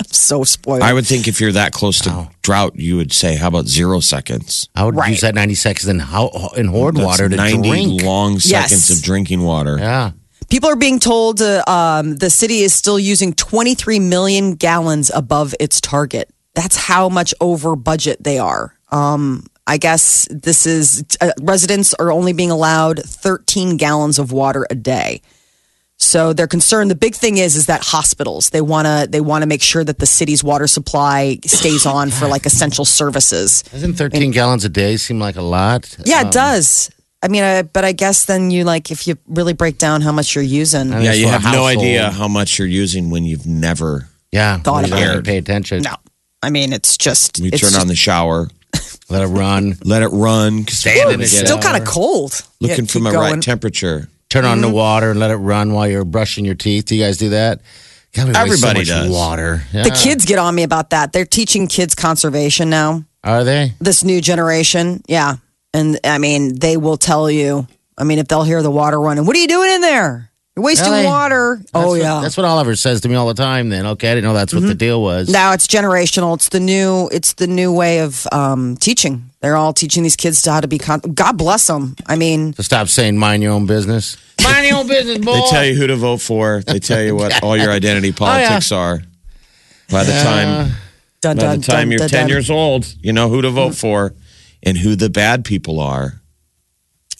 I'm 0.00 0.06
so 0.10 0.44
spoiled. 0.44 0.82
I 0.82 0.92
would 0.92 1.06
think 1.06 1.26
if 1.28 1.40
you're 1.40 1.52
that 1.52 1.72
close 1.72 1.98
to 2.02 2.28
drought, 2.42 2.76
you 2.76 2.96
would 2.96 3.12
say, 3.12 3.36
"How 3.36 3.48
about 3.48 3.66
zero 3.66 4.00
seconds?" 4.00 4.68
I 4.74 4.84
would 4.84 4.94
Right. 4.94 5.10
use 5.10 5.20
that 5.22 5.34
90 5.34 5.54
seconds 5.54 5.88
in, 5.88 5.98
how, 5.98 6.50
in 6.56 6.66
hoard 6.66 6.96
That's 6.96 7.04
water 7.06 7.28
to 7.28 7.36
ninety 7.36 7.68
drink. 7.68 8.02
long 8.02 8.34
Yes. 8.34 8.44
seconds 8.70 8.90
of 8.90 9.02
drinking 9.02 9.42
water. 9.42 9.76
Yeah. 9.78 10.12
People 10.50 10.70
are 10.70 10.76
being 10.76 10.98
told 10.98 11.42
uh, 11.42 11.62
um, 11.66 12.16
the 12.16 12.30
city 12.30 12.60
is 12.60 12.72
still 12.72 12.98
using 12.98 13.34
23 13.34 13.98
million 13.98 14.54
gallons 14.54 15.10
above 15.14 15.54
its 15.60 15.80
target. 15.80 16.30
That's 16.54 16.76
how 16.76 17.08
much 17.10 17.34
over 17.40 17.76
budget 17.76 18.22
they 18.24 18.38
are. 18.38 18.74
Um, 18.90 19.44
I 19.66 19.76
guess 19.76 20.26
this 20.30 20.66
is 20.66 21.04
uh, 21.20 21.32
residents 21.42 21.92
are 21.94 22.10
only 22.10 22.32
being 22.32 22.50
allowed 22.50 23.00
13 23.00 23.76
gallons 23.76 24.18
of 24.18 24.32
water 24.32 24.66
a 24.70 24.74
day. 24.74 25.20
So 26.00 26.32
they're 26.32 26.46
concerned. 26.46 26.90
The 26.90 26.94
big 26.94 27.14
thing 27.16 27.38
is 27.38 27.56
is 27.56 27.66
that 27.66 27.82
hospitals 27.84 28.50
they 28.50 28.60
want 28.60 28.86
to 28.86 29.06
they 29.10 29.20
want 29.20 29.42
to 29.42 29.46
make 29.48 29.62
sure 29.62 29.82
that 29.84 29.98
the 29.98 30.06
city's 30.06 30.42
water 30.44 30.66
supply 30.68 31.38
stays 31.44 31.84
on 31.96 32.10
for 32.10 32.28
like 32.28 32.46
essential 32.46 32.84
services. 32.84 33.62
Doesn't 33.64 33.94
13 33.94 34.30
gallons 34.30 34.64
a 34.64 34.68
day 34.68 34.96
seem 34.96 35.18
like 35.18 35.36
a 35.36 35.42
lot? 35.42 35.96
Yeah, 36.04 36.20
Um, 36.20 36.26
it 36.28 36.32
does. 36.32 36.90
I 37.20 37.26
mean, 37.26 37.42
I, 37.42 37.62
but 37.62 37.84
I 37.84 37.90
guess 37.90 38.26
then 38.26 38.52
you 38.52 38.62
like 38.62 38.92
if 38.92 39.08
you 39.08 39.18
really 39.26 39.52
break 39.54 39.76
down 39.78 40.00
how 40.02 40.12
much 40.12 40.36
you're 40.36 40.44
using. 40.44 40.92
I 40.92 40.96
mean, 40.96 41.04
Yeah, 41.04 41.12
you 41.14 41.26
have 41.26 41.42
no 41.42 41.64
idea 41.64 42.10
how 42.10 42.28
much 42.28 42.60
you're 42.60 42.68
using 42.68 43.10
when 43.10 43.24
you've 43.24 43.44
never. 43.46 44.08
Yeah. 44.30 44.58
Thought 44.58 44.86
about 44.86 45.16
it. 45.16 45.24
Pay 45.24 45.38
attention. 45.38 45.82
No, 45.82 45.96
I 46.44 46.50
mean 46.50 46.72
it's 46.72 46.96
just 46.96 47.40
You 47.40 47.48
it's 47.52 47.60
turn 47.60 47.70
just- 47.70 47.80
on 47.80 47.88
the 47.88 47.96
shower, 47.96 48.48
Let 49.10 49.22
it 49.22 49.26
run. 49.26 49.76
let 49.84 50.02
it 50.02 50.08
run. 50.12 50.68
Stand 50.68 51.10
in 51.10 51.20
you 51.20 51.26
still 51.26 51.58
kind 51.58 51.76
of 51.82 51.88
cold. 51.88 52.44
looking 52.60 52.84
Yeah, 52.84 52.92
from 52.92 53.02
keep 53.04 53.12
a 53.14 53.18
right 53.18 53.42
temperature. 53.42 54.08
Turn 54.30 54.44
on 54.44 54.58
Mm-hmm. 54.58 54.68
the 54.68 54.74
water 54.74 55.10
and 55.12 55.20
let 55.20 55.30
it 55.30 55.36
run 55.36 55.72
while 55.72 55.88
you're 55.88 56.04
brushing 56.04 56.44
your 56.44 56.54
teeth. 56.54 56.86
Do 56.86 56.96
you 56.96 57.02
guys 57.04 57.16
do 57.16 57.30
that? 57.30 57.60
God, 58.14 58.24
we 58.24 58.28
waste 58.30 58.38
Everybody 58.40 58.84
so 58.84 58.94
much 58.94 59.04
does. 59.04 59.10
water. 59.12 59.62
The 59.72 59.78
Yeah. 59.88 59.94
kids 60.02 60.24
get 60.24 60.38
on 60.38 60.54
me 60.54 60.62
about 60.62 60.90
that. 60.90 61.12
They're 61.12 61.24
teaching 61.26 61.66
kids 61.66 61.94
conservation 61.94 62.68
now. 62.70 63.04
Are 63.24 63.44
they? 63.44 63.74
This 63.80 64.04
new 64.04 64.20
generation, 64.20 65.02
yeah, 65.08 65.36
and 65.74 65.98
I 66.04 66.18
mean 66.18 66.58
they 66.58 66.76
will 66.76 66.96
tell 66.96 67.30
you. 67.30 67.66
I 67.96 68.04
mean, 68.04 68.18
if 68.18 68.28
they'll 68.28 68.44
hear 68.44 68.62
the 68.62 68.70
water 68.70 69.00
running, 69.00 69.26
what 69.26 69.34
are 69.36 69.40
you 69.40 69.48
doing 69.48 69.70
in 69.72 69.80
there? 69.80 70.27
You're 70.58 70.64
wasting 70.64 70.90
Really? 70.90 71.04
water. 71.06 71.58
That's 71.60 71.70
oh 71.72 71.90
what- 71.90 72.00
yeah. 72.00 72.20
That's 72.20 72.36
what 72.36 72.44
Oliver 72.44 72.74
says 72.74 73.02
to 73.02 73.08
me 73.08 73.14
all 73.14 73.28
the 73.28 73.34
time. 73.34 73.68
Then 73.68 73.86
okay, 73.86 74.10
I 74.10 74.14
didn't 74.16 74.24
know 74.24 74.34
that's 74.34 74.52
what 74.52 74.64
the 74.64 74.74
deal 74.74 75.00
was. 75.00 75.28
now 75.28 75.52
it's 75.52 75.68
generational. 75.68 76.34
It's 76.34 76.48
the 76.48 76.58
new. 76.58 77.08
It's 77.12 77.34
the 77.34 77.46
new 77.46 77.72
way 77.72 78.00
of 78.00 78.26
um, 78.32 78.76
teaching. 78.76 79.30
They're 79.40 79.54
all 79.56 79.72
teaching 79.72 80.02
these 80.02 80.16
kids 80.16 80.42
to 80.42 80.50
how 80.50 80.60
to 80.60 80.66
be. 80.66 80.78
Con- 80.78 80.98
God 81.14 81.38
bless 81.38 81.68
them. 81.68 81.94
I 82.06 82.16
mean, 82.16 82.54
So 82.54 82.64
stop 82.64 82.88
saying 82.88 83.16
mind 83.18 83.44
your 83.44 83.52
own 83.52 83.66
business. 83.66 84.16
Mind 84.42 84.66
your 84.66 84.78
own 84.78 84.88
business, 84.88 85.18
boy. 85.18 85.34
They 85.34 85.46
tell 85.48 85.64
you 85.64 85.74
who 85.76 85.86
to 85.86 85.94
vote 85.94 86.20
for. 86.20 86.60
They 86.66 86.80
tell 86.80 87.02
you 87.02 87.14
what 87.14 87.40
all 87.44 87.56
your 87.56 87.70
identity 87.70 88.08
Oh, 88.08 88.10
yeah. 88.10 88.48
politics 88.48 88.72
are. 88.72 89.02
By 89.92 90.02
the 90.02 90.12
time, 90.12 90.72
dun 91.20 91.36
by 91.36 91.42
dun 91.44 91.60
the 91.60 91.66
time 91.66 91.76
dun, 91.82 91.90
you're 91.92 91.98
dun, 92.00 92.08
ten 92.08 92.20
dun. 92.22 92.28
years 92.30 92.50
old, 92.50 92.92
you 93.00 93.12
know 93.12 93.28
who 93.28 93.42
to 93.42 93.50
vote 93.50 93.76
for, 93.76 94.12
and 94.64 94.76
who 94.76 94.96
the 94.96 95.08
bad 95.08 95.44
people 95.44 95.78
are. 95.78 96.17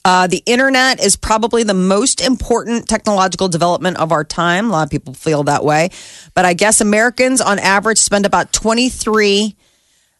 Uh, 0.04 0.26
the 0.26 0.42
internet 0.46 1.04
is 1.04 1.16
probably 1.16 1.64
the 1.64 1.74
most 1.74 2.20
important 2.20 2.88
technological 2.88 3.48
development 3.48 3.98
of 3.98 4.12
our 4.12 4.24
time. 4.24 4.68
A 4.68 4.72
lot 4.72 4.82
of 4.84 4.90
people 4.90 5.12
feel 5.12 5.42
that 5.44 5.64
way. 5.64 5.90
But 6.34 6.44
I 6.44 6.54
guess 6.54 6.80
Americans 6.80 7.40
on 7.40 7.58
average 7.58 7.98
spend 7.98 8.24
about 8.24 8.52
23 8.52 9.56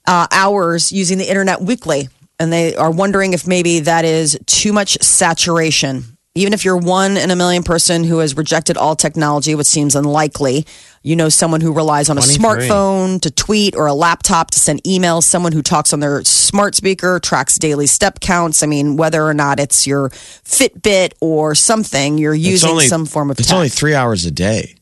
uh, 0.06 0.26
hours 0.32 0.92
using 0.92 1.18
the 1.18 1.28
internet 1.28 1.60
weekly. 1.60 2.08
and 2.40 2.52
they 2.52 2.76
are 2.76 2.90
wondering 2.90 3.32
if 3.32 3.46
maybe 3.46 3.80
that 3.80 4.04
is 4.04 4.38
too 4.46 4.72
much 4.72 4.98
saturation. 5.02 6.17
Even 6.38 6.52
if 6.52 6.64
you're 6.64 6.76
one 6.76 7.16
in 7.16 7.32
a 7.32 7.36
million 7.36 7.64
person 7.64 8.04
who 8.04 8.18
has 8.18 8.36
rejected 8.36 8.76
all 8.76 8.94
technology, 8.94 9.56
which 9.56 9.66
seems 9.66 9.96
unlikely, 9.96 10.64
you 11.02 11.16
know 11.16 11.28
someone 11.28 11.60
who 11.60 11.72
relies 11.72 12.08
on 12.08 12.16
a 12.16 12.20
23. 12.20 12.38
smartphone 12.68 13.20
to 13.20 13.30
tweet 13.32 13.74
or 13.74 13.86
a 13.86 13.92
laptop 13.92 14.52
to 14.52 14.60
send 14.60 14.80
emails, 14.84 15.24
someone 15.24 15.50
who 15.50 15.62
talks 15.62 15.92
on 15.92 15.98
their 15.98 16.22
smart 16.22 16.76
speaker, 16.76 17.18
tracks 17.18 17.58
daily 17.58 17.88
step 17.88 18.20
counts. 18.20 18.62
I 18.62 18.66
mean, 18.66 18.96
whether 18.96 19.24
or 19.26 19.34
not 19.34 19.58
it's 19.58 19.84
your 19.84 20.10
Fitbit 20.10 21.12
or 21.20 21.56
something, 21.56 22.18
you're 22.18 22.34
using 22.34 22.70
only- 22.70 22.86
some 22.88 23.04
form 23.04 23.30
of 23.32 23.38
It's 23.40 23.48
tech. 23.48 23.56
only 23.56 23.68
three 23.68 23.94
hours 23.96 24.24
a 24.24 24.30
day. 24.30 24.76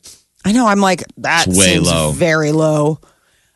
I 0.44 0.52
know. 0.52 0.66
I'm 0.66 0.80
like, 0.80 1.04
that 1.18 1.46
It's 1.48 1.56
way 1.58 1.75
seems 1.75 1.86
low. 1.88 2.12
very 2.12 2.52
low. 2.52 3.00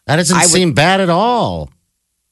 That 0.07 0.17
doesn't 0.17 0.35
I 0.37 0.43
would- 0.43 0.51
seem 0.51 0.73
bad 0.73 1.01
at 1.03 1.11
all. 1.11 1.69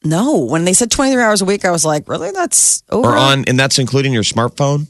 No, 0.02 0.38
when 0.38 0.64
they 0.64 0.72
said 0.72 0.90
23 0.90 1.22
hours 1.22 1.42
a 1.42 1.44
week, 1.44 1.64
I 1.66 1.70
was 1.70 1.84
like, 1.84 2.08
really? 2.08 2.30
That's 2.30 2.82
over. 2.88 3.10
Or 3.10 3.16
on, 3.18 3.44
and 3.46 3.58
that's 3.58 3.78
including 3.78 4.12
your 4.14 4.22
smartphone. 4.22 4.86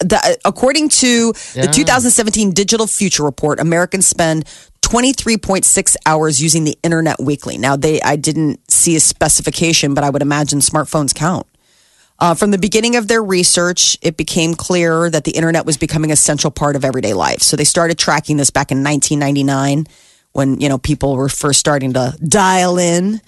The, 0.00 0.38
according 0.44 0.90
to 0.90 1.32
Yeah. 1.54 1.66
the 1.66 1.72
2017 1.72 2.52
Digital 2.52 2.86
Future 2.86 3.22
Report, 3.24 3.60
Americans 3.60 4.06
spend 4.06 4.44
23.6 4.82 5.96
hours 6.06 6.40
using 6.40 6.64
the 6.64 6.78
internet 6.82 7.18
weekly. 7.20 7.58
Now, 7.58 7.76
they 7.76 8.00
I 8.02 8.16
didn't 8.16 8.60
see 8.70 8.94
a 8.96 9.00
specification, 9.00 9.94
but 9.94 10.04
I 10.04 10.10
would 10.10 10.22
imagine 10.22 10.60
smartphones 10.60 11.14
count. 11.14 11.46
Uh, 12.18 12.34
from 12.34 12.50
the 12.50 12.58
beginning 12.58 12.96
of 12.96 13.08
their 13.08 13.22
research, 13.22 13.98
it 14.00 14.16
became 14.16 14.54
clear 14.54 15.10
that 15.10 15.24
the 15.24 15.32
internet 15.32 15.66
was 15.66 15.76
becoming 15.76 16.10
a 16.12 16.16
central 16.16 16.50
part 16.50 16.74
of 16.76 16.84
everyday 16.84 17.12
life. 17.12 17.42
So 17.42 17.56
they 17.56 17.64
started 17.64 17.98
tracking 17.98 18.36
this 18.38 18.48
back 18.50 18.70
in 18.70 18.82
1999 18.82 19.86
when 20.32 20.60
you 20.60 20.68
know 20.68 20.78
people 20.78 21.16
were 21.16 21.28
first 21.28 21.58
starting 21.60 21.92
to 21.94 22.16
dial 22.26 22.78
in, 22.78 23.20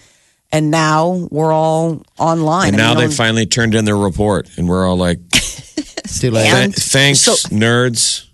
and 0.53 0.71
now 0.71 1.27
we're 1.31 1.53
all 1.53 2.03
online. 2.19 2.75
And 2.75 2.81
I 2.83 2.89
mean, 2.89 2.95
now 2.95 3.01
they 3.09 3.15
finally 3.15 3.47
turned 3.47 3.75
in 3.75 3.85
their 3.85 3.97
report, 3.97 4.49
and 4.57 4.69
we're 4.69 4.87
all 4.87 4.97
like, 4.97 5.19
It's 6.09 6.21
too 6.21 6.31
late. 6.31 6.47
And- 6.53 6.75
"Th- 6.75 6.87
"Thanks, 6.87 7.21
so- 7.21 7.35
nerds. 7.49 8.25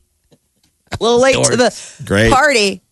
a 0.92 1.02
little 1.02 1.20
late 1.20 1.34
to 1.44 1.56
the 1.56 1.74
Great. 2.04 2.32
party. 2.32 2.82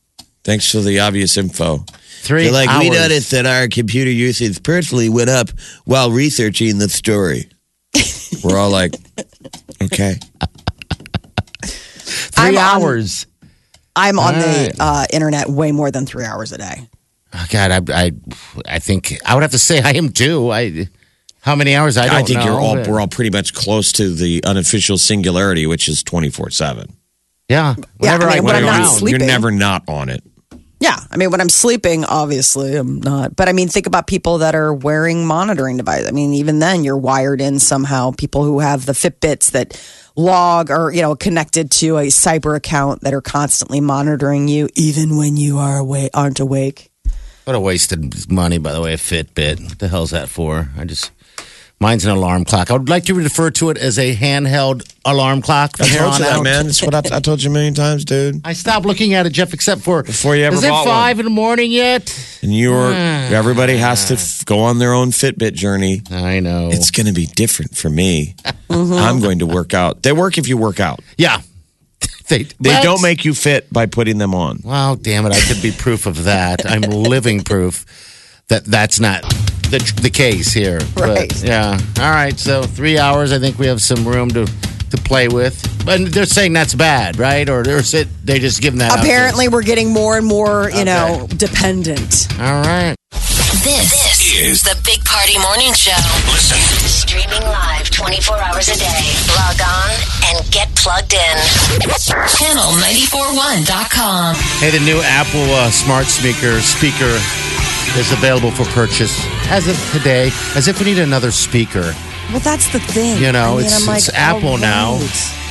Thanks 0.44 0.70
for 0.70 0.80
the 0.80 1.00
obvious 1.00 1.36
info." 1.36 1.84
Three 2.22 2.44
They're 2.44 2.52
like, 2.52 2.68
hours. 2.68 2.80
we 2.84 2.90
noticed 2.90 3.30
that 3.32 3.46
our 3.46 3.66
computer 3.68 4.10
usage 4.10 4.62
personally 4.62 5.08
went 5.08 5.28
up 5.30 5.50
while 5.84 6.10
researching 6.12 6.78
the 6.78 6.88
story. 6.88 7.48
We're 8.44 8.56
all 8.58 8.70
like, 8.70 8.94
okay. 9.82 10.18
Three 11.64 12.44
I'm 12.44 12.56
on- 12.58 12.82
hours. 12.82 13.26
I'm 13.94 14.18
on 14.18 14.34
All 14.36 14.40
the 14.40 14.46
right. 14.46 14.72
uh, 14.80 15.06
internet 15.12 15.50
way 15.50 15.70
more 15.72 15.90
than 15.90 16.06
three 16.06 16.24
hours 16.24 16.50
a 16.52 16.58
day. 16.58 16.88
Oh, 17.34 17.46
God, 17.50 17.70
I, 17.90 18.04
I, 18.06 18.12
I 18.66 18.78
think 18.78 19.18
I 19.26 19.34
would 19.34 19.42
have 19.42 19.50
to 19.50 19.58
say 19.58 19.82
I 19.82 19.90
am 19.90 20.08
too. 20.10 20.50
I, 20.50 20.86
how 21.42 21.54
many 21.54 21.75
hours? 21.76 21.96
I 21.99 22.06
don't 22.06 22.14
I 22.16 22.22
think 22.22 22.38
know. 22.38 22.44
you're 22.46 22.61
all 22.61 22.75
but- 22.76 22.87
we're 22.88 23.00
all 23.00 23.08
pretty 23.08 23.30
much 23.30 23.52
close 23.52 23.92
to 23.92 24.12
the 24.14 24.42
unofficial 24.44 24.96
singularity, 24.99 25.66
which 25.66 25.88
is 25.88 26.02
twenty 26.02 26.30
four 26.30 26.50
seven. 26.50 26.96
Yeah. 27.49 27.75
Whenever 27.99 28.25
I 28.28 28.37
mean, 28.37 28.44
when 28.44 28.56
I'm 28.56 28.64
not 28.64 28.80
around. 28.80 28.94
sleeping- 28.99 29.20
You're 29.20 29.28
never 29.28 29.50
not 29.50 29.82
on 29.88 30.08
it. 30.08 30.22
Yeah, 30.80 30.99
I 31.12 31.16
mean, 31.16 31.30
when 31.30 31.40
I'm 31.40 31.49
sleeping, 31.49 32.04
obviously 32.04 32.75
I'm 32.75 33.00
not. 33.00 33.37
But 33.37 33.49
I 33.49 33.52
mean, 33.52 33.68
think 33.68 33.87
about 33.87 34.08
people 34.08 34.38
that 34.38 34.56
are 34.56 34.75
wearing 34.75 35.25
monitoring 35.26 35.76
devices. 35.76 36.08
I 36.08 36.11
mean, 36.11 36.34
even 36.34 36.58
then, 36.58 36.82
you're 36.82 36.96
wired 36.96 37.40
in 37.40 37.61
somehow. 37.61 38.11
People 38.11 38.42
who 38.42 38.58
have 38.58 38.84
the 38.84 38.92
Fitbits 38.92 39.52
that 39.52 39.80
log 40.16 40.70
or 40.72 40.90
you 40.92 41.00
know 41.02 41.14
connected 41.14 41.70
to 41.72 41.99
a 41.99 42.06
cyber 42.08 42.56
account 42.56 43.02
that 43.02 43.14
are 43.14 43.20
constantly 43.20 43.80
monitoring 43.80 44.49
you, 44.49 44.68
even 44.75 45.16
when 45.16 45.37
you 45.37 45.58
are 45.58 45.78
awake, 45.78 46.11
aren't 46.14 46.40
awake. 46.40 46.90
What 47.44 47.54
a 47.54 47.61
wasted 47.61 48.28
money, 48.30 48.58
by 48.58 48.72
the 48.72 48.80
way, 48.80 48.94
a 48.94 48.96
Fitbit. 48.96 49.62
What 49.68 49.78
the 49.78 49.87
hell's 49.88 50.11
that 50.11 50.28
for? 50.30 50.70
I 50.76 50.84
just. 50.84 51.12
Mine's 51.82 52.04
an 52.04 52.12
alarm 52.12 52.44
clock. 52.44 52.70
I 52.70 52.74
would 52.74 52.88
like 52.88 53.04
to 53.06 53.14
refer 53.14 53.50
to 53.50 53.70
it 53.70 53.76
as 53.76 53.98
a 53.98 54.14
handheld 54.14 54.88
alarm 55.04 55.42
clock 55.42 55.72
I 55.80 55.88
told 55.88 56.12
you 56.18 56.24
that, 56.24 56.36
out. 56.38 56.44
man. 56.44 56.66
That's 56.66 56.80
what 56.80 56.94
I, 56.94 57.16
I 57.16 57.18
told 57.18 57.42
you 57.42 57.50
a 57.50 57.52
million 57.52 57.74
times, 57.74 58.04
dude. 58.04 58.40
I 58.46 58.52
stopped 58.52 58.86
looking 58.86 59.14
at 59.14 59.26
it, 59.26 59.30
Jeff, 59.32 59.52
except 59.52 59.80
for 59.80 60.04
Before 60.04 60.36
you 60.36 60.44
ever 60.44 60.54
Is 60.54 60.62
it 60.62 60.68
bought 60.70 60.86
one. 60.86 60.94
five 60.94 61.18
in 61.18 61.24
the 61.24 61.30
morning 61.30 61.72
yet? 61.72 62.04
And 62.40 62.56
you're 62.56 62.92
Hmm. 62.92 63.34
everybody 63.34 63.76
has 63.78 64.06
to 64.08 64.14
f- 64.14 64.44
go 64.44 64.60
on 64.60 64.78
their 64.78 64.92
own 64.94 65.10
Fitbit 65.10 65.54
journey. 65.54 66.02
I 66.10 66.38
know. 66.38 66.68
It's 66.70 66.92
going 66.92 67.06
to 67.06 67.12
be 67.12 67.26
different 67.26 67.76
for 67.76 67.90
me. 67.90 68.36
Mm-hmm. 68.72 68.94
I'm 68.94 69.20
going 69.20 69.40
to 69.40 69.46
work 69.46 69.74
out. 69.74 70.02
They 70.02 70.12
work 70.12 70.38
if 70.38 70.48
you 70.48 70.56
work 70.56 70.80
out. 70.80 71.00
yeah. 71.18 71.42
they 72.28 72.44
They 72.58 72.80
don't 72.82 73.02
make 73.02 73.26
you 73.26 73.34
fit 73.34 73.70
by 73.70 73.84
putting 73.84 74.16
them 74.16 74.34
on. 74.34 74.60
Well, 74.64 74.96
damn 74.96 75.26
it! 75.26 75.32
I 75.34 75.40
could 75.40 75.60
be 75.60 75.72
proof 75.72 76.06
of 76.06 76.24
that. 76.24 76.64
I'm 76.64 76.80
living 76.80 77.42
proof 77.44 77.84
that 78.52 78.64
that's 78.66 79.00
not 79.00 79.23
the 79.73 79.80
the 80.02 80.11
case 80.11 80.52
here. 80.52 80.78
But, 80.94 81.09
Right. 81.09 81.42
yeah. 81.42 81.78
All 81.99 82.11
right. 82.11 82.38
So 82.38 82.62
three 82.62 82.99
hours. 82.99 83.32
I 83.32 83.38
think 83.38 83.59
we 83.59 83.66
have 83.66 83.80
some 83.80 84.06
room 84.06 84.28
to 84.30 84.44
to 84.90 84.97
play 84.99 85.28
with. 85.28 85.56
But 85.87 86.12
they're 86.12 86.26
saying 86.26 86.52
that's 86.52 86.75
bad, 86.75 87.18
right? 87.18 87.49
Or 87.49 87.66
is 87.66 87.94
it 87.94 88.09
they 88.25 88.38
just 88.38 88.61
giving 88.61 88.78
that? 88.80 88.92
out 88.92 88.97
to? 88.97 89.00
Apparently, 89.02 89.49
we're 89.49 89.62
getting 89.62 89.90
more 89.90 90.18
and 90.18 90.26
more, 90.26 90.71
you 90.71 90.85
know, 90.85 91.26
dependent. 91.37 92.28
All 92.38 92.61
right. 92.62 92.94
This, 93.64 94.21
is 94.35 94.62
the 94.62 94.76
Big 94.85 95.04
Party 95.04 95.38
Morning 95.38 95.73
Show. 95.73 95.94
Listen. 96.32 96.59
Streaming 96.88 97.42
live 97.47 97.88
24 97.90 98.37
hours 98.38 98.68
a 98.68 98.76
day. 98.76 99.12
Log 99.28 99.61
on 99.61 99.90
and 100.28 100.50
get 100.50 100.68
plugged 100.75 101.12
in. 101.12 101.37
Channel941.com. 102.82 104.35
Hey, 104.59 104.71
the 104.71 104.80
new 104.85 105.00
Apple 105.04 105.44
uh, 105.54 105.71
smart 105.71 106.06
speaker 106.06 106.61
speaker 106.61 107.18
is 107.96 108.12
available 108.12 108.50
for 108.50 108.64
purchase 108.72 109.14
as 109.50 109.68
of 109.68 109.76
today. 109.92 110.30
As 110.56 110.68
if 110.68 110.78
we 110.78 110.87
need 110.87 110.99
another 110.99 111.30
speaker. 111.30 111.92
Well, 112.30 112.40
that's 112.40 112.72
the 112.72 112.80
thing. 112.80 113.18
You 113.22 113.32
know, 113.32 113.54
I 113.54 113.56
mean, 113.56 113.64
it's, 113.66 113.87
like, 113.87 113.99
it's 113.99 114.08
Apple 114.14 114.50
all 114.50 114.58
now 114.58 114.99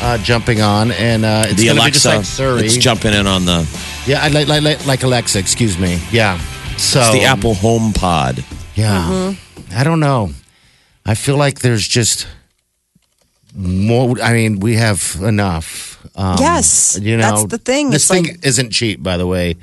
uh, 0.02 0.18
jumping 0.20 0.62
on, 0.62 0.92
and 0.92 1.24
uh, 1.24 1.44
it's 1.46 1.62
the 1.62 1.68
Alexa, 1.68 1.86
be 1.86 1.92
just 1.92 2.06
like 2.06 2.26
Siri. 2.26 2.66
it's 2.66 2.78
jumping 2.78 3.14
in 3.14 3.28
on 3.28 3.46
the 3.46 3.68
Yeah, 4.08 4.24
I 4.24 4.30
like, 4.30 4.48
like 4.48 4.64
like 4.64 4.86
like 4.88 5.04
Alexa. 5.04 5.38
Excuse 5.40 5.78
me. 5.78 6.00
Yeah. 6.12 6.40
So 6.78 7.00
it's 7.02 7.12
the 7.12 7.24
Apple 7.26 7.54
HomePod. 7.54 8.44
Yeah. 8.76 9.04
Mm-hmm. 9.10 9.78
I 9.78 9.84
don't 9.84 10.00
know. 10.00 10.32
I 11.06 11.14
feel 11.16 11.38
like 11.38 11.60
there's 11.60 11.88
just 11.88 12.28
more. 13.56 14.20
I 14.22 14.34
mean, 14.34 14.60
we 14.60 14.76
have 14.76 15.18
enough. 15.22 15.90
Um, 16.16 16.38
Yes, 16.40 16.98
you 17.02 17.16
know 17.18 17.24
that's 17.24 17.46
the 17.46 17.58
thing. 17.58 17.90
This 17.92 18.04
It's 18.04 18.12
thing 18.12 18.24
like- 18.24 18.46
isn't 18.46 18.72
cheap, 18.72 19.02
by 19.04 19.18
the 19.18 19.28
way. 19.28 19.56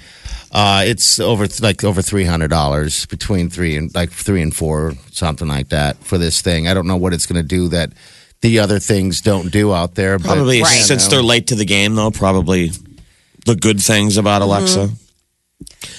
Uh, 0.51 0.83
it's 0.87 1.21
over 1.21 1.47
like 1.61 1.85
over 1.85 2.01
three 2.01 2.25
hundred 2.25 2.49
dollars 2.49 3.05
between 3.07 3.51
three 3.51 3.77
and 3.77 3.95
like 3.95 4.11
three 4.11 4.41
and 4.41 4.55
four, 4.55 4.95
something 5.11 5.47
like 5.49 5.69
that 5.69 5.97
for 5.99 6.17
this 6.17 6.41
thing. 6.41 6.67
I 6.69 6.75
don't 6.75 6.87
know 6.87 6.97
what 6.97 7.13
it's 7.13 7.27
going 7.27 7.41
to 7.43 7.47
do 7.47 7.69
that 7.69 7.93
the 8.41 8.59
other 8.61 8.79
things 8.79 9.21
don't 9.21 9.51
do 9.53 9.75
out 9.75 9.95
there. 9.95 10.19
but, 10.19 10.27
Probably 10.27 10.59
you 10.59 10.65
since 10.65 11.09
they're 11.09 11.23
late 11.23 11.49
to 11.49 11.55
the 11.55 11.65
game, 11.67 11.95
though. 11.97 12.11
Probably 12.11 12.71
the 13.45 13.57
good 13.57 13.81
things 13.81 14.17
about 14.17 14.41
Mm-hmm. 14.43 14.51
Alexa. 14.51 14.89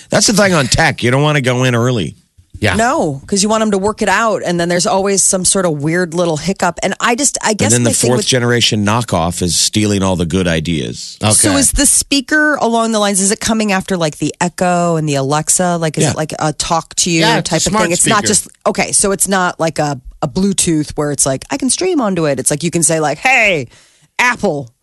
That's 0.10 0.27
the 0.27 0.34
thing 0.34 0.53
on 0.53 0.65
tech. 0.65 1.03
You 1.03 1.12
don't 1.12 1.22
want 1.22 1.36
to 1.36 1.41
go 1.41 1.63
in 1.63 1.75
early. 1.75 2.15
Yeah. 2.60 2.75
No, 2.75 3.20
because 3.22 3.42
you 3.44 3.50
want 3.50 3.62
them 3.62 3.72
to 3.72 3.78
work 3.78 4.01
it 4.01 4.10
out, 4.10 4.44
and 4.44 4.60
then 4.60 4.70
there's 4.70 4.86
always 4.86 5.24
some 5.24 5.46
sort 5.46 5.66
of 5.66 5.82
weird 5.82 6.13
little 6.13 6.38
hiccup. 6.38 6.78
And 6.84 6.94
I 7.00 7.16
just, 7.16 7.38
I 7.42 7.54
guess 7.54 7.74
and 7.74 7.86
then 7.86 7.92
the 7.92 7.98
fourth 7.98 8.18
with 8.18 8.28
generation 8.28 8.86
knockoff 8.86 9.42
is 9.42 9.56
stealing 9.56 10.04
all 10.04 10.16
the 10.16 10.25
good 10.25 10.48
ideas. 10.48 11.18
Okay. 11.24 11.32
So 11.32 11.58
is 11.58 11.72
the 11.72 11.86
speaker 11.86 12.56
along 12.56 12.92
the 12.92 13.00
lines? 13.00 13.22
Is 13.22 13.32
it 13.32 13.39
coming 13.39 13.72
after 13.72 13.96
like 13.98 14.18
the 14.18 14.34
Echo 14.42 14.96
and 14.98 15.08
the 15.08 15.16
Alexa? 15.16 15.78
Like 15.78 15.98
is 15.98 16.04
Yeah. 16.04 16.12
it 16.12 16.16
like 16.18 16.34
a 16.39 16.54
talk 16.54 16.96
to 16.96 17.12
you 17.12 17.22
Yeah, 17.22 17.42
type 17.42 17.66
of 17.66 17.74
thing? 17.74 17.92
It's 17.92 18.06
not 18.08 18.25
just 18.25 18.48
okay. 18.66 18.92
So 18.92 19.12
it's 19.12 19.28
not 19.28 19.60
like 19.60 19.80
a 19.80 20.00
a 20.22 20.28
Bluetooth 20.28 20.92
where 20.98 21.12
it's 21.12 21.25
like 21.25 21.46
I 21.50 21.58
can 21.58 21.70
stream 21.70 22.01
onto 22.01 22.25
it. 22.28 22.39
It's 22.39 22.51
like 22.51 22.62
you 22.63 22.72
can 22.72 22.84
say 22.84 23.00
like, 23.00 23.18
"Hey, 23.20 23.70
Apple," 24.18 24.74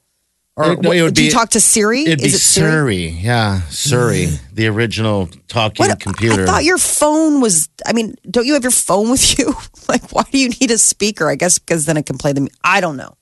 or 0.57 0.73
It- 0.73 0.81
no, 0.83 0.91
it 0.91 1.03
would 1.03 1.15
do 1.15 1.23
you 1.25 1.31
talk 1.31 1.51
to 1.51 1.61
Siri? 1.61 2.03
It'd 2.03 2.19
be 2.21 2.27
is 2.27 2.35
it 2.35 2.39
Siri? 2.39 2.71
Siri. 2.71 3.09
Yeah, 3.21 3.61
Siri, 3.69 4.27
mm. 4.27 4.39
the 4.55 4.67
original 4.69 5.29
talking 5.49 5.87
What, 5.87 6.01
computer. 6.01 6.43
I 6.45 6.47
thought 6.47 6.65
your 6.65 6.79
phone 6.79 7.41
was. 7.41 7.69
I 7.87 7.93
mean, 7.93 8.15
don't 8.31 8.47
you 8.47 8.55
have 8.55 8.63
your 8.65 8.71
phone 8.73 9.11
with 9.11 9.39
you? 9.39 9.55
like, 9.89 10.11
why 10.13 10.23
do 10.31 10.39
you 10.39 10.49
need 10.49 10.71
a 10.71 10.79
speaker? 10.79 11.29
I 11.29 11.35
guess 11.37 11.59
because 11.59 11.85
then 11.85 11.97
it 11.97 12.07
can 12.07 12.17
play 12.19 12.33
them. 12.33 12.49
I 12.65 12.81
don't 12.81 12.97
know. 12.97 13.17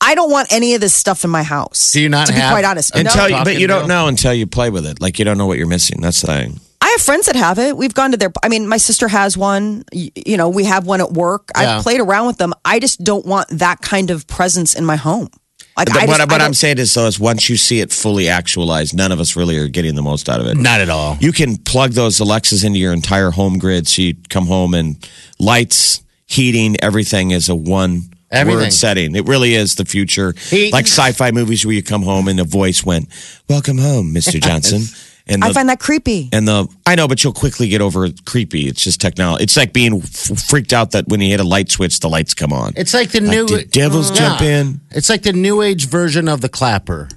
I 0.00 0.14
don't 0.14 0.30
want 0.30 0.52
any 0.52 0.74
of 0.74 0.80
this 0.80 0.94
stuff 0.94 1.24
in 1.24 1.30
my 1.30 1.42
house. 1.42 1.92
Do 1.92 2.00
you 2.00 2.08
not 2.08 2.28
To 2.28 2.32
be 2.32 2.38
quite 2.38 2.64
honest, 2.64 2.94
And 2.94 3.04
no. 3.04 3.10
Until 3.10 3.38
you, 3.38 3.44
but 3.44 3.58
you 3.58 3.66
don't 3.66 3.88
know 3.88 4.06
until 4.06 4.32
you 4.32 4.46
play 4.46 4.70
with 4.70 4.86
it. 4.86 5.00
Like 5.00 5.18
you 5.18 5.24
don't 5.24 5.38
know 5.38 5.46
what 5.46 5.58
you're 5.58 5.66
missing. 5.66 6.00
That's 6.00 6.20
the 6.20 6.28
thing. 6.28 6.60
I 6.80 6.88
have 6.90 7.00
friends 7.00 7.26
that 7.26 7.34
have 7.36 7.58
it. 7.58 7.76
We've 7.76 7.92
gone 7.94 8.12
to 8.12 8.16
their. 8.16 8.32
I 8.42 8.48
mean, 8.48 8.68
my 8.68 8.76
sister 8.76 9.08
has 9.08 9.36
one. 9.36 9.84
Y- 9.92 10.10
You 10.14 10.36
know, 10.36 10.48
we 10.48 10.64
have 10.64 10.86
one 10.86 11.00
at 11.00 11.12
work. 11.12 11.50
Yeah. 11.56 11.76
I've 11.78 11.82
played 11.82 12.00
around 12.00 12.26
with 12.28 12.38
them. 12.38 12.54
I 12.64 12.78
just 12.78 13.02
don't 13.02 13.26
want 13.26 13.48
that 13.50 13.80
kind 13.80 14.10
of 14.10 14.26
presence 14.26 14.74
in 14.74 14.84
my 14.84 14.96
home. 14.96 15.28
Like, 15.78 15.90
I 15.96 16.06
what 16.06 16.16
just, 16.18 16.30
what 16.30 16.40
I 16.40 16.44
I'm 16.44 16.54
saying 16.54 16.78
is, 16.78 16.92
though, 16.94 17.06
is 17.06 17.20
once 17.20 17.48
you 17.48 17.56
see 17.56 17.80
it 17.80 17.92
fully 17.92 18.28
actualized, 18.28 18.96
none 18.96 19.12
of 19.12 19.20
us 19.20 19.36
really 19.36 19.56
are 19.58 19.68
getting 19.68 19.94
the 19.94 20.02
most 20.02 20.28
out 20.28 20.40
of 20.40 20.46
it. 20.46 20.56
Not 20.56 20.80
at 20.80 20.88
all. 20.90 21.16
You 21.20 21.32
can 21.32 21.56
plug 21.56 21.92
those 21.92 22.18
Alexas 22.20 22.64
into 22.64 22.78
your 22.78 22.92
entire 22.92 23.30
home 23.30 23.58
grid, 23.58 23.86
so 23.86 24.02
you 24.02 24.14
come 24.28 24.46
home 24.46 24.74
and 24.74 24.96
lights, 25.38 26.02
heating, 26.26 26.76
everything 26.82 27.30
is 27.30 27.48
a 27.48 27.54
one 27.54 28.10
Everything. 28.30 28.60
word 28.64 28.72
setting. 28.72 29.16
It 29.16 29.26
really 29.26 29.54
is 29.54 29.76
the 29.76 29.84
future. 29.84 30.34
Heat. 30.36 30.72
Like 30.72 30.86
sci-fi 30.86 31.30
movies 31.30 31.64
where 31.64 31.74
you 31.74 31.82
come 31.82 32.02
home 32.02 32.28
and 32.28 32.38
a 32.40 32.44
voice 32.44 32.84
went, 32.84 33.08
"Welcome 33.48 33.78
home, 33.78 34.12
Mr. 34.12 34.40
Johnson." 34.42 34.82
And 35.30 35.44
I 35.44 35.52
find 35.52 35.68
that 35.68 35.78
creepy. 35.80 36.28
and 36.32 36.48
the 36.48 36.66
I 36.86 36.94
know, 36.94 37.06
but 37.06 37.22
you'll 37.22 37.32
quickly 37.34 37.68
get 37.68 37.80
over 37.80 38.08
creepy. 38.24 38.66
It's 38.66 38.82
just 38.82 39.00
technology. 39.00 39.44
It's 39.44 39.56
like 39.56 39.72
being 39.72 39.96
f- 40.02 40.48
freaked 40.48 40.72
out 40.72 40.92
that 40.92 41.06
when 41.08 41.20
you 41.20 41.28
hit 41.30 41.40
a 41.40 41.44
light 41.44 41.70
switch, 41.70 42.00
the 42.00 42.08
lights 42.08 42.32
come 42.34 42.52
on. 42.52 42.72
It's 42.76 42.94
like 42.94 43.10
the 43.10 43.20
Like, 43.20 43.30
new 43.30 43.46
did 43.46 43.70
devils 43.70 44.10
mm, 44.10 44.16
jump 44.16 44.40
in? 44.42 44.80
It's 44.90 45.08
like 45.10 45.22
the 45.22 45.32
new 45.34 45.60
age 45.62 45.86
version 45.88 46.28
of 46.28 46.40
the 46.40 46.48
clapper. 46.48 47.08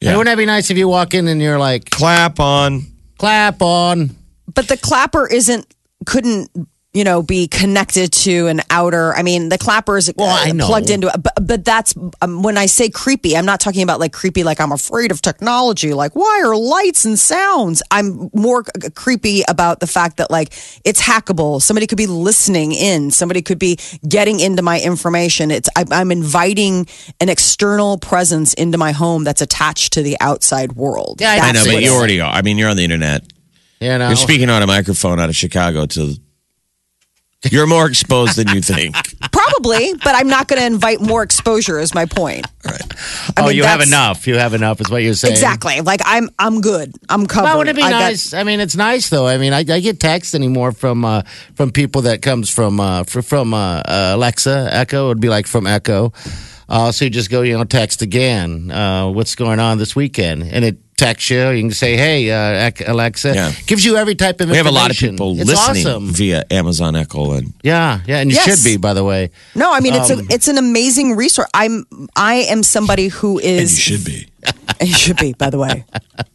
Yeah. 0.00 0.10
Hey, 0.10 0.16
wouldn't 0.16 0.32
that 0.32 0.38
be 0.40 0.46
nice 0.46 0.70
if 0.70 0.78
you 0.78 0.86
walk 0.88 1.14
in 1.14 1.26
and 1.28 1.40
you're 1.40 1.58
like, 1.58 1.90
Clap 1.90 2.38
on. 2.38 2.82
clap 3.18 3.62
on? 3.62 4.10
But 4.52 4.68
the 4.68 4.76
clapper 4.76 5.26
isn't 5.26 5.66
couldn't 6.06 6.50
you 6.94 7.04
know 7.04 7.22
be 7.22 7.48
connected 7.48 8.12
to 8.12 8.46
an 8.46 8.62
outer. 8.70 9.14
I 9.14 9.22
mean, 9.22 9.48
the 9.48 9.58
clapper 9.58 9.98
is 9.98 10.12
Well, 10.16 10.28
I 10.28 10.50
uh, 10.50 10.52
know. 10.52 10.66
plugged 10.66 10.90
into 10.90 11.08
it. 11.08 11.22
But, 11.22 11.32
but 11.42 11.64
that's 11.64 11.94
um, 12.22 12.42
when 12.42 12.56
I 12.56 12.66
say 12.66 12.88
creepy. 12.88 13.36
I'm 13.36 13.44
not 13.44 13.60
talking 13.60 13.82
about 13.82 14.00
like 14.00 14.12
creepy, 14.12 14.44
like 14.44 14.60
I'm 14.60 14.72
afraid 14.72 15.10
of 15.10 15.20
technology. 15.20 15.92
Like 15.92 16.14
why 16.14 16.42
are 16.44 16.56
lights 16.56 17.04
and 17.04 17.18
sounds? 17.18 17.82
I'm 17.90 18.30
more 18.32 18.64
c- 18.64 18.90
creepy 18.90 19.42
about 19.48 19.80
the 19.80 19.86
fact 19.86 20.16
that 20.18 20.30
like 20.30 20.54
it's 20.84 21.02
hackable. 21.02 21.60
Somebody 21.60 21.86
could 21.86 21.98
be 21.98 22.06
listening 22.06 22.72
in. 22.72 23.10
Somebody 23.10 23.42
could 23.42 23.58
be 23.58 23.78
getting 24.08 24.40
into 24.40 24.62
my 24.62 24.80
information. 24.80 25.50
It's 25.50 25.68
I, 25.76 25.84
I'm 25.90 26.12
inviting 26.12 26.86
an 27.20 27.28
external 27.28 27.98
presence 27.98 28.54
into 28.54 28.78
my 28.78 28.92
home 28.92 29.24
that's 29.24 29.42
attached 29.42 29.92
to 29.94 30.02
the 30.02 30.16
outside 30.20 30.72
world. 30.74 31.20
Yeah, 31.20 31.32
I 31.32 31.48
I 31.48 31.52
know, 31.52 31.64
but 31.64 31.82
you 31.82 31.92
already 31.92 32.20
are. 32.20 32.32
I 32.32 32.42
mean, 32.42 32.56
you're 32.56 32.70
on 32.70 32.76
the 32.76 32.84
internet. 32.84 33.24
You 33.80 33.98
know, 33.98 34.06
You're 34.08 34.16
speaking 34.16 34.48
on 34.48 34.62
a 34.62 34.66
microphone 34.66 35.18
out 35.20 35.28
of 35.28 35.36
Chicago 35.36 35.84
to. 35.86 36.14
You're 37.50 37.66
more 37.66 37.86
exposed 37.86 38.36
than 38.36 38.48
you 38.48 38.60
think. 38.60 38.94
Probably, 39.32 39.94
but 39.94 40.14
I'm 40.14 40.28
not 40.28 40.48
going 40.48 40.60
to 40.60 40.66
invite 40.66 41.00
more 41.00 41.22
exposure. 41.22 41.78
Is 41.78 41.94
my 41.94 42.06
point. 42.06 42.46
I 42.64 42.78
oh, 43.36 43.46
mean, 43.48 43.56
you 43.56 43.64
have 43.64 43.80
that's- 43.80 43.88
enough. 43.88 44.26
You 44.26 44.36
have 44.36 44.54
enough, 44.54 44.80
is 44.80 44.90
what 44.90 45.02
you're 45.02 45.14
saying. 45.14 45.32
Exactly. 45.32 45.80
Like 45.80 46.00
I'm, 46.04 46.30
I'm 46.38 46.60
good. 46.60 46.94
I'm 47.08 47.26
covered. 47.26 47.44
Well, 47.44 47.58
wouldn't 47.58 47.76
it 47.76 47.80
be 47.80 47.86
I 47.86 47.90
got- 47.90 47.98
nice? 48.00 48.32
I 48.32 48.42
mean, 48.44 48.60
it's 48.60 48.76
nice 48.76 49.08
though. 49.10 49.26
I 49.26 49.38
mean, 49.38 49.52
I, 49.52 49.58
I 49.58 49.80
get 49.80 50.00
texts 50.00 50.34
anymore 50.34 50.72
from 50.72 51.04
uh, 51.04 51.22
from 51.54 51.70
people 51.70 52.02
that 52.02 52.22
comes 52.22 52.50
from 52.50 52.80
uh, 52.80 53.04
fr- 53.04 53.22
from 53.22 53.54
uh, 53.54 53.82
uh, 53.86 54.12
Alexa 54.14 54.68
Echo. 54.72 55.06
It'd 55.10 55.20
be 55.20 55.28
like 55.28 55.46
from 55.46 55.66
Echo. 55.66 56.12
Uh, 56.68 56.90
so 56.90 57.04
you 57.04 57.10
just 57.10 57.30
go, 57.30 57.42
you 57.42 57.56
know, 57.56 57.64
text 57.64 58.00
again. 58.02 58.70
Uh, 58.70 59.08
what's 59.10 59.34
going 59.34 59.60
on 59.60 59.78
this 59.78 59.94
weekend? 59.94 60.42
And 60.44 60.64
it 60.64 60.78
texts 60.96 61.30
you. 61.30 61.48
You 61.50 61.62
can 61.62 61.70
say, 61.72 61.96
"Hey, 61.96 62.30
uh, 62.30 62.70
Alexa," 62.86 63.32
Yeah. 63.34 63.52
gives 63.66 63.84
you 63.84 63.96
every 63.96 64.14
type 64.14 64.40
of. 64.40 64.50
We 64.50 64.56
have 64.56 64.66
a 64.66 64.70
lot 64.70 64.90
of 64.90 64.96
people 64.96 65.38
It's 65.38 65.48
listening 65.50 65.86
Awesome. 65.86 66.12
via 66.12 66.44
Amazon 66.50 66.96
Echo, 66.96 67.32
and 67.32 67.52
Yeah, 67.62 68.00
yeah, 68.06 68.18
and 68.20 68.30
you 68.30 68.36
Yes. 68.36 68.44
should 68.46 68.64
be, 68.64 68.76
by 68.76 68.94
the 68.94 69.04
way. 69.04 69.30
no, 69.54 69.72
I 69.72 69.80
mean 69.80 69.94
it's 69.94 70.10
Um, 70.10 70.20
a, 70.20 70.32
it's 70.34 70.48
an 70.48 70.58
amazing 70.58 71.16
resource. 71.16 71.48
I'm, 71.54 71.84
I 72.16 72.34
am 72.50 72.62
somebody 72.62 73.08
who 73.08 73.38
is. 73.38 73.60
And 73.60 73.70
you 73.70 73.76
should 73.76 74.04
be. 74.04 74.26
You 74.80 74.92
should 74.92 75.16
be, 75.16 75.32
by 75.32 75.50
the 75.50 75.58
way. 75.58 75.84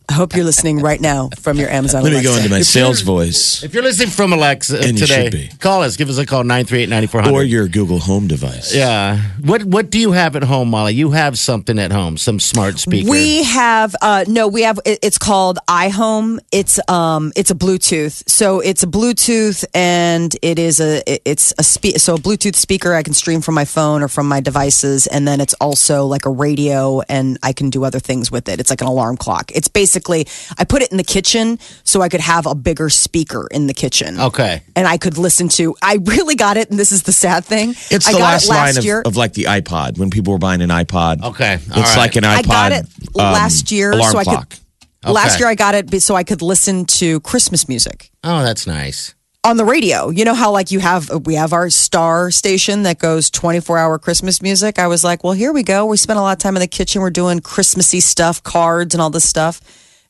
I 0.09 0.13
hope 0.13 0.35
you're 0.35 0.45
listening 0.45 0.79
right 0.79 0.99
now 0.99 1.29
from 1.39 1.57
your 1.57 1.69
Amazon. 1.69 2.01
Let 2.03 2.13
me 2.13 2.23
go 2.23 2.35
into 2.35 2.49
my 2.49 2.59
If 2.59 2.65
sales 2.65 3.01
voice 3.01 3.63
If 3.63 3.75
you're 3.75 3.83
listening 3.83 4.09
from 4.09 4.33
Alexa 4.33 4.79
And 4.79 4.97
today, 4.97 5.23
should 5.25 5.31
be. 5.31 5.49
call 5.59 5.83
us. 5.83 5.97
Give 5.97 6.09
us 6.09 6.17
a 6.17 6.25
call 6.25 6.43
nine 6.43 6.65
three 6.65 6.81
eight 6.81 6.89
ninety 6.89 7.05
four 7.05 7.21
or 7.29 7.43
your 7.43 7.67
Google 7.67 7.99
Home 7.99 8.25
device. 8.27 8.73
Yeah. 8.73 9.17
What 9.43 9.65
What 9.65 9.91
do 9.91 9.99
you 9.99 10.13
have 10.13 10.35
at 10.35 10.41
home, 10.43 10.69
Molly? 10.69 10.95
You 10.95 11.11
have 11.11 11.37
something 11.37 11.77
at 11.77 11.91
home, 11.91 12.17
some 12.17 12.39
smart 12.39 12.79
speaker. 12.79 13.07
We 13.09 13.43
have 13.43 13.95
uh 14.01 14.25
no, 14.27 14.47
we 14.47 14.63
have 14.63 14.79
it- 14.83 14.99
it's 15.03 15.19
called 15.19 15.59
iHome. 15.67 16.39
It's 16.51 16.79
um 16.89 17.31
it's 17.35 17.51
a 17.51 17.55
Bluetooth. 17.55 18.27
So 18.27 18.61
it's 18.61 18.81
a 18.81 18.87
Bluetooth 18.87 19.63
and 19.75 20.35
it 20.41 20.57
is 20.57 20.79
a 20.79 21.03
it- 21.11 21.21
it's 21.23 21.53
a 21.59 21.63
spe- 21.63 21.97
so 21.99 22.15
a 22.15 22.17
Bluetooth 22.17 22.55
speaker 22.55 22.95
I 22.95 23.03
can 23.03 23.13
stream 23.13 23.41
from 23.41 23.53
my 23.53 23.65
phone 23.65 24.01
or 24.01 24.07
from 24.07 24.27
my 24.27 24.39
devices 24.39 25.05
and 25.05 25.27
then 25.27 25.39
it's 25.39 25.53
also 25.55 26.07
like 26.07 26.25
a 26.25 26.31
radio 26.31 27.01
and 27.07 27.37
I 27.43 27.53
can 27.53 27.69
do 27.69 27.83
other 27.83 27.98
things 27.99 28.31
with 28.31 28.49
it. 28.49 28.59
It's 28.59 28.69
like 28.69 28.81
an 28.81 28.87
alarm 28.87 29.17
clock. 29.17 29.51
It's 29.53 29.67
basically 29.67 30.27
I 30.57 30.63
put 30.65 30.81
it 30.81 30.91
in 30.91 30.97
the 30.97 31.03
kitchen 31.03 31.59
so 31.83 32.01
I 32.01 32.09
could 32.09 32.21
have 32.21 32.45
a 32.45 32.55
bigger 32.55 32.89
speaker 32.89 33.47
in 33.51 33.67
the 33.67 33.73
kitchen. 33.73 34.19
Okay. 34.19 34.61
And 34.75 34.87
I 34.87 34.97
could 34.97 35.17
listen 35.17 35.49
to 35.49 35.75
I 35.81 35.95
really 36.03 36.35
got 36.35 36.57
it 36.57 36.69
and 36.69 36.79
this 36.79 36.91
is 36.91 37.03
the 37.03 37.11
sad 37.11 37.45
thing. 37.45 37.71
It's 37.91 38.07
I 38.07 38.13
the 38.13 38.17
got 38.17 38.23
last, 38.23 38.45
it 38.45 38.49
last 38.49 38.75
line 38.75 38.83
year. 38.83 38.99
of, 39.01 39.07
of 39.07 39.17
like 39.17 39.33
the 39.33 39.43
iPod 39.43 39.97
when 39.97 40.09
people 40.09 40.33
were 40.33 40.39
buying 40.39 40.61
an 40.61 40.69
iPod. 40.69 41.23
Okay, 41.23 41.55
it's 41.55 41.71
all 41.71 41.81
right. 41.83 41.97
like 41.97 42.15
an 42.15 42.23
iPod. 42.23 42.37
I 42.37 42.41
got 42.41 42.71
it 42.71 42.85
um, 43.15 43.33
last 43.33 43.71
year, 43.71 43.91
alarm 43.91 44.11
so 44.11 44.17
I 44.17 44.23
clock. 44.23 44.49
could. 44.49 44.59
Last 45.01 45.39
year, 45.39 45.47
I 45.47 45.55
got 45.55 45.75
it 45.75 46.01
so 46.01 46.13
I 46.15 46.25
could 46.25 46.41
listen 46.41 46.83
to 46.85 47.21
Christmas 47.21 47.69
music 47.69 48.09
Oh, 48.23 48.43
that's 48.43 48.67
nice. 48.67 49.15
On 49.43 49.57
the 49.57 49.65
radio. 49.65 50.09
You 50.09 50.25
know 50.25 50.33
how 50.33 50.51
like 50.51 50.71
you 50.71 50.79
have 50.79 51.09
we 51.25 51.35
have 51.35 51.53
our 51.53 51.69
star 51.69 52.31
station 52.31 52.83
that 52.83 52.99
goes 52.99 53.29
twenty 53.29 53.59
four 53.59 53.77
hour 53.77 53.97
Christmas 53.99 54.41
music. 54.41 54.79
I 54.79 54.87
was 54.87 55.03
like, 55.03 55.23
well, 55.23 55.33
here 55.33 55.53
we 55.53 55.63
go. 55.63 55.85
We 55.85 55.97
spent 55.97 56.19
a 56.19 56.21
lot 56.21 56.33
of 56.33 56.39
time 56.39 56.55
in 56.55 56.59
the 56.61 56.67
kitchen. 56.67 57.01
We're 57.01 57.09
doing 57.09 57.39
Christmassy 57.39 57.99
stuff, 57.99 58.43
cards, 58.43 58.93
and 58.93 59.01
all 59.01 59.09
this 59.09 59.27
stuff. 59.27 59.61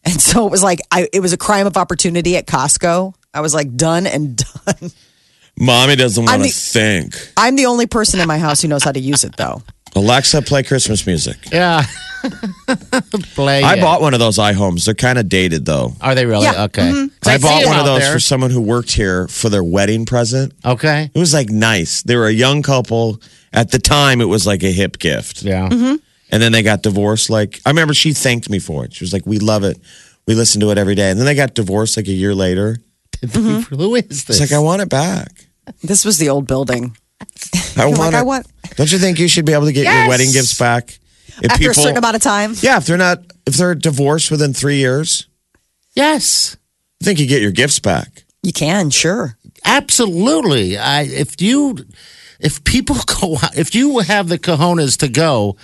And 0.03 0.19
so 0.21 0.45
it 0.47 0.51
was 0.51 0.63
like 0.63 0.79
I, 0.91 1.07
it 1.13 1.19
was 1.19 1.33
a 1.33 1.37
crime 1.37 1.67
of 1.67 1.77
opportunity 1.77 2.37
at 2.37 2.47
Costco. 2.47 3.13
I 3.33 3.41
was 3.41 3.53
like 3.53 3.75
done 3.75 4.07
and 4.07 4.37
done. 4.65 4.91
Mommy 5.57 5.95
doesn't 5.95 6.23
want 6.23 6.43
to 6.43 6.49
think. 6.49 7.15
I'm 7.35 7.55
the 7.55 7.65
only 7.65 7.85
person 7.85 8.19
in 8.21 8.27
my 8.27 8.37
house 8.37 8.61
who 8.61 8.67
knows 8.69 8.83
how 8.83 8.91
to 8.91 8.99
use 8.99 9.23
it 9.23 9.35
though. 9.37 9.61
Alexa, 9.95 10.41
play 10.43 10.63
Christmas 10.63 11.05
music. 11.05 11.37
Yeah. 11.51 11.83
Play. 13.35 13.63
I 13.63 13.75
it. 13.75 13.81
bought 13.81 14.01
one 14.01 14.13
of 14.13 14.19
those 14.19 14.37
iHomes. 14.37 14.85
They're 14.85 14.93
kind 14.93 15.17
of 15.17 15.29
dated 15.29 15.65
though. 15.65 15.93
Are 16.01 16.15
they 16.15 16.25
really? 16.25 16.43
Yeah. 16.45 16.63
Okay. 16.65 16.81
Mhm. 16.91 17.11
So 17.23 17.31
I 17.31 17.37
bought 17.37 17.65
one 17.65 17.79
of 17.79 17.85
those 17.85 18.01
there. 18.01 18.13
for 18.13 18.19
someone 18.19 18.51
who 18.51 18.61
worked 18.61 18.91
here 18.91 19.27
for 19.27 19.49
their 19.49 19.63
wedding 19.63 20.05
present. 20.05 20.53
Okay. 20.65 21.09
It 21.13 21.19
was 21.19 21.33
like 21.33 21.49
nice. 21.49 22.01
They 22.03 22.15
were 22.15 22.27
a 22.27 22.31
young 22.33 22.61
couple. 22.61 23.21
At 23.51 23.71
the 23.71 23.79
time, 23.79 24.21
it 24.21 24.25
was 24.25 24.45
like 24.45 24.63
a 24.63 24.71
hip 24.71 24.99
gift. 24.99 25.41
Yeah. 25.43 25.67
Mm-hmm. 25.69 25.95
And 26.31 26.43
then 26.43 26.51
they 26.51 26.61
got 26.61 26.83
divorced. 26.83 27.29
Like, 27.31 27.59
I 27.65 27.69
remember 27.69 27.93
she 27.95 28.13
thanked 28.13 28.49
me 28.49 28.59
for 28.59 28.85
it. 28.85 28.93
She 28.93 29.03
was 29.03 29.11
like, 29.13 29.25
We 29.25 29.39
love 29.39 29.63
it. 29.63 29.79
We 30.27 30.35
listen 30.35 30.61
to 30.61 30.69
it 30.69 30.77
every 30.77 30.93
day. 30.95 31.09
And 31.09 31.19
then 31.19 31.25
they 31.25 31.33
got 31.35 31.55
divorced 31.55 31.97
like 31.97 32.07
a 32.07 32.11
year 32.11 32.35
later. 32.35 32.77
Who 33.33 33.95
is 33.95 34.05
It's 34.05 34.23
this? 34.25 34.39
like, 34.39 34.51
I 34.51 34.59
want 34.59 34.81
it 34.83 34.89
back. 34.89 35.47
This 35.83 36.05
was 36.05 36.17
the 36.19 36.29
old 36.29 36.47
building. 36.47 36.95
I 37.75 37.85
want 37.87 37.99
like, 37.99 38.13
it. 38.13 38.17
I 38.17 38.21
want 38.21 38.47
Don't 38.75 38.91
you 38.91 38.97
think 38.99 39.19
you 39.19 39.27
should 39.27 39.45
be 39.45 39.53
able 39.53 39.65
to 39.65 39.73
get 39.73 39.85
your 39.85 40.07
wedding 40.07 40.31
gifts 40.31 40.57
back? 40.57 40.98
If 41.43 41.51
after 41.51 41.71
a 41.71 41.73
certain 41.73 41.97
amount 41.97 42.15
of 42.15 42.21
time. 42.21 42.53
yeah, 42.61 42.77
if 42.77 42.85
they're 42.85 42.97
not, 42.97 43.19
if 43.45 43.55
they're 43.55 43.75
divorced 43.75 44.29
within 44.31 44.53
three 44.53 44.77
years, 44.77 45.27
yes. 45.95 46.57
I 47.01 47.05
think 47.05 47.19
you 47.19 47.27
get 47.27 47.41
your 47.41 47.51
gifts 47.51 47.79
back. 47.79 48.23
You 48.43 48.51
can, 48.53 48.89
sure. 48.89 49.37
Absolutely. 49.65 50.77
I 50.77 51.01
if 51.03 51.41
you 51.41 51.77
if 52.39 52.63
people 52.63 52.95
go 53.21 53.37
if 53.55 53.73
you 53.75 53.99
have 53.99 54.27
the 54.29 54.37
cojones 54.39 54.97
to 54.99 55.07
go 55.09 55.57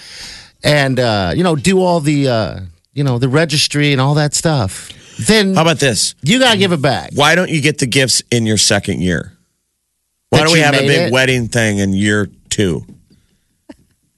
and 0.64 1.00
uh, 1.00 1.34
you 1.36 1.44
know 1.44 1.56
do 1.56 1.82
all 1.82 2.00
the 2.00 2.28
uh, 2.28 2.60
you 2.94 3.04
know 3.04 3.18
the 3.20 3.30
registry 3.30 3.92
and 3.92 4.02
all 4.02 4.16
that 4.16 4.34
stuff, 4.34 4.90
then 5.20 5.56
How 5.56 5.62
about 5.62 5.80
this? 5.80 6.16
you 6.24 6.40
gotta 6.40 6.58
give 6.58 6.72
it 6.72 6.82
back. 6.82 7.12
Why 7.14 7.36
don't 7.36 7.50
you 7.50 7.62
get 7.62 7.78
the 7.80 7.86
gifts 7.88 8.22
in 8.32 8.46
your 8.46 8.58
second 8.58 9.02
year? 9.02 9.32
Why 10.30 10.40
That 10.40 10.44
don't 10.46 10.54
we 10.54 10.60
have 10.60 10.76
a 10.76 10.80
big 10.88 11.08
it? 11.08 11.14
wedding 11.14 11.48
thing 11.48 11.78
in 11.80 11.94
year 11.94 12.28
two? 12.50 12.86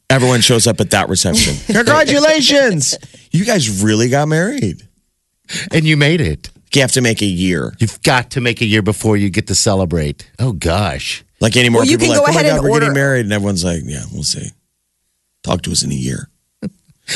Everyone 0.10 0.40
shows 0.42 0.68
up 0.68 0.80
at 0.80 0.92
that 0.92 1.10
reception. 1.10 1.56
Congratulations! 1.76 2.96
You 3.32 3.44
guys 3.46 3.84
really 3.84 4.10
got 4.10 4.28
married. 4.28 4.88
And 5.72 5.86
you 5.86 5.96
made 5.98 6.22
it. 6.22 6.50
You 6.74 6.82
have 6.82 6.92
to 6.94 7.02
make 7.02 7.22
a 7.22 7.26
year. 7.26 7.74
You've 7.80 8.02
got 8.04 8.32
to 8.32 8.42
make 8.42 8.62
a 8.62 8.66
year 8.66 8.82
before 8.82 9.18
you 9.18 9.30
get 9.30 9.48
to 9.48 9.56
celebrate. 9.56 10.30
Oh 10.38 10.52
gosh. 10.52 11.24
Like 11.42 11.56
any 11.58 11.70
more 11.70 11.82
Well, 11.82 11.90
you 11.90 11.98
people 11.98 12.16
can 12.16 12.24
like, 12.24 12.26
go 12.28 12.32
oh 12.32 12.36
my 12.36 12.42
ahead 12.42 12.52
God, 12.52 12.56
and 12.58 12.64
we're 12.64 12.70
order- 12.72 12.86
getting 12.86 12.94
married. 12.94 13.22
And 13.26 13.34
everyone's 13.34 13.64
like, 13.64 13.82
yeah, 13.86 14.04
we'll 14.14 14.24
see. 14.24 14.50
Talk 15.44 15.62
to 15.64 15.72
us 15.72 15.84
in 15.84 15.92
a 15.92 15.96
year. 15.96 16.30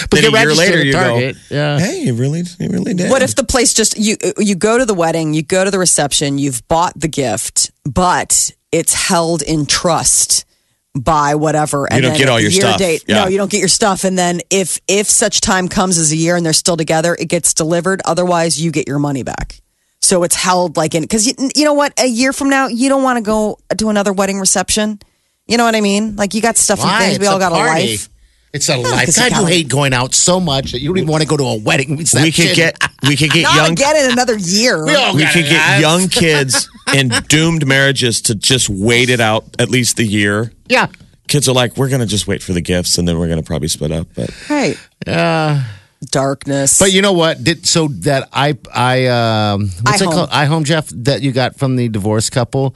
But 0.10 0.22
then 0.22 0.32
get 0.32 0.34
a 0.34 0.40
year 0.40 0.54
later, 0.56 0.84
you 0.84 0.94
Target. 0.94 1.36
go, 1.50 1.56
Yeah. 1.56 1.78
hey, 1.80 2.04
you 2.04 2.14
really, 2.14 2.44
you 2.60 2.70
really 2.70 2.94
did. 2.94 3.10
What 3.12 3.22
if 3.22 3.36
the 3.36 3.44
place 3.44 3.74
just 3.74 3.98
you 4.00 4.16
you 4.38 4.56
go 4.56 4.78
to 4.78 4.86
the 4.86 4.94
wedding, 4.94 5.34
you 5.34 5.44
go 5.44 5.64
to 5.66 5.70
the 5.72 5.80
reception, 5.80 6.38
you've 6.38 6.66
bought 6.70 6.98
the 7.00 7.10
gift, 7.10 7.72
but 7.84 8.52
it's 8.72 8.94
held 8.94 9.42
in 9.42 9.66
trust 9.66 10.46
by 10.94 11.36
whatever. 11.36 11.86
and 11.92 12.02
don't 12.02 12.12
then 12.12 12.20
get 12.20 12.30
all 12.30 12.40
your 12.40 12.52
stuff. 12.52 12.78
Date, 12.78 13.06
Yeah. 13.08 13.24
No, 13.24 13.28
you 13.30 13.38
don't 13.38 13.50
get 13.52 13.60
your 13.60 13.68
stuff. 13.70 14.04
And 14.04 14.18
then 14.18 14.42
if 14.50 14.80
if 14.88 15.08
such 15.08 15.40
time 15.42 15.68
comes 15.68 15.98
as 15.98 16.12
a 16.12 16.16
year 16.16 16.36
and 16.36 16.46
they're 16.46 16.54
still 16.54 16.78
together, 16.78 17.16
it 17.20 17.26
gets 17.30 17.54
delivered. 17.54 18.02
Otherwise, 18.06 18.60
you 18.62 18.72
get 18.72 18.88
your 18.88 19.00
money 19.00 19.24
back. 19.24 19.62
So 20.02 20.24
it's 20.24 20.36
held 20.36 20.78
like 20.78 20.96
in 20.96 21.04
because 21.04 21.28
you, 21.28 21.34
you 21.56 21.64
know 21.64 21.74
what? 21.74 21.94
A 22.00 22.08
year 22.08 22.34
from 22.34 22.50
now, 22.50 22.68
you 22.68 22.90
don't 22.90 23.04
want 23.04 23.18
to 23.18 23.22
go 23.22 23.58
to 23.78 23.90
another 23.90 24.12
wedding 24.12 24.40
reception. 24.40 25.00
You 25.48 25.58
know 25.58 25.64
what 25.66 25.76
I 25.76 25.82
mean? 25.82 26.16
Like 26.16 26.34
you 26.34 26.42
got 26.42 26.58
stuff 26.58 26.82
and 26.84 26.90
things. 27.00 27.20
We 27.20 27.26
It's 27.26 27.32
all 27.32 27.40
got 27.40 27.52
a 27.52 27.56
party. 27.56 27.92
life. 27.92 28.10
It's 28.54 28.68
a 28.70 28.76
life. 28.78 29.08
God, 29.16 29.18
you 29.18 29.24
you 29.24 29.30
gotta- 29.30 29.48
hate 29.48 29.70
going 29.70 29.94
out 29.94 30.14
so 30.14 30.40
much 30.40 30.74
that 30.74 30.82
you 30.82 30.90
don't 30.90 30.98
even 30.98 31.10
want 31.10 31.22
to 31.24 31.28
go 31.28 31.38
to 31.38 31.44
a 31.44 31.58
wedding 31.60 31.92
we 31.92 31.98
reception. 31.98 32.48
could 32.48 32.56
get, 32.56 32.78
we 33.08 33.16
could 33.16 33.32
get 33.32 33.44
Not 33.44 33.56
young, 33.56 33.72
again 33.72 33.96
in 34.06 34.12
another 34.12 34.38
year. 34.38 34.86
We 34.86 34.94
all 34.96 35.16
we 35.16 35.24
got 35.24 35.34
could 35.34 35.46
get 35.46 35.82
lives. 35.82 35.82
young 35.82 36.10
kids 36.10 36.70
in 36.94 37.10
doomed 37.30 37.66
marriages 37.66 38.22
to 38.24 38.36
just 38.36 38.70
wait 38.70 39.10
it 39.10 39.22
out 39.22 39.46
at 39.58 39.70
least 39.70 39.96
the 39.98 40.04
year. 40.06 40.52
Yeah. 40.68 40.88
Kids 41.30 41.48
are 41.48 41.54
like, 41.54 41.78
we're 41.78 41.88
gonna 41.90 42.06
just 42.06 42.28
wait 42.28 42.44
for 42.44 42.52
the 42.52 42.60
gifts 42.62 42.98
and 42.98 43.08
then 43.08 43.18
we're 43.18 43.30
gonna 43.30 43.42
probably 43.44 43.70
split 43.70 43.92
up. 43.94 44.08
But 44.16 44.30
Right. 44.50 44.78
Yeah. 45.08 45.64
Darkness. 46.10 46.80
But 46.80 46.92
you 46.92 47.02
know 47.02 47.14
what? 47.14 47.44
Did 47.44 47.66
so 47.68 47.88
that 47.88 48.28
I 48.34 48.58
I 48.74 49.06
um 49.08 49.70
what's 49.84 50.02
it 50.02 50.08
iHome. 50.08 50.12
called? 50.14 50.30
iHome 50.32 50.64
Jeff 50.66 50.90
that 50.96 51.22
you 51.22 51.32
got 51.32 51.56
from 51.58 51.76
the 51.76 51.88
divorced 51.90 52.32
couple. 52.32 52.76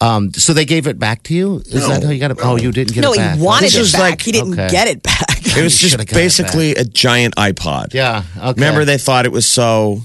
Um, 0.00 0.32
so 0.32 0.52
they 0.52 0.64
gave 0.64 0.86
it 0.86 0.98
back 0.98 1.24
to 1.24 1.34
you. 1.34 1.56
Is 1.66 1.86
that 1.88 2.04
how 2.04 2.10
you 2.10 2.20
got 2.20 2.30
it? 2.30 2.38
Oh, 2.42 2.56
you 2.56 2.70
didn't 2.70 2.94
get 2.94 3.00
no, 3.02 3.12
it 3.14 3.16
back. 3.16 3.36
he 3.36 3.42
wanted 3.42 3.70
This 3.72 3.88
it 3.88 3.92
back. 3.94 4.00
like- 4.10 4.22
he 4.22 4.30
didn't 4.32 4.52
okay. 4.52 4.68
get 4.70 4.86
it 4.86 5.02
back. 5.02 5.38
it 5.56 5.62
was 5.62 5.76
just 5.76 5.90
should've 5.92 6.06
got 6.06 6.12
it 6.12 6.14
basically 6.14 6.72
a 6.76 6.84
giant 6.84 7.34
iPod. 7.36 7.94
Yeah. 7.94 8.22
Okay. 8.36 8.52
Remember, 8.52 8.84
they 8.84 8.98
thought 8.98 9.26
it 9.26 9.32
was 9.32 9.44
so 9.46 10.00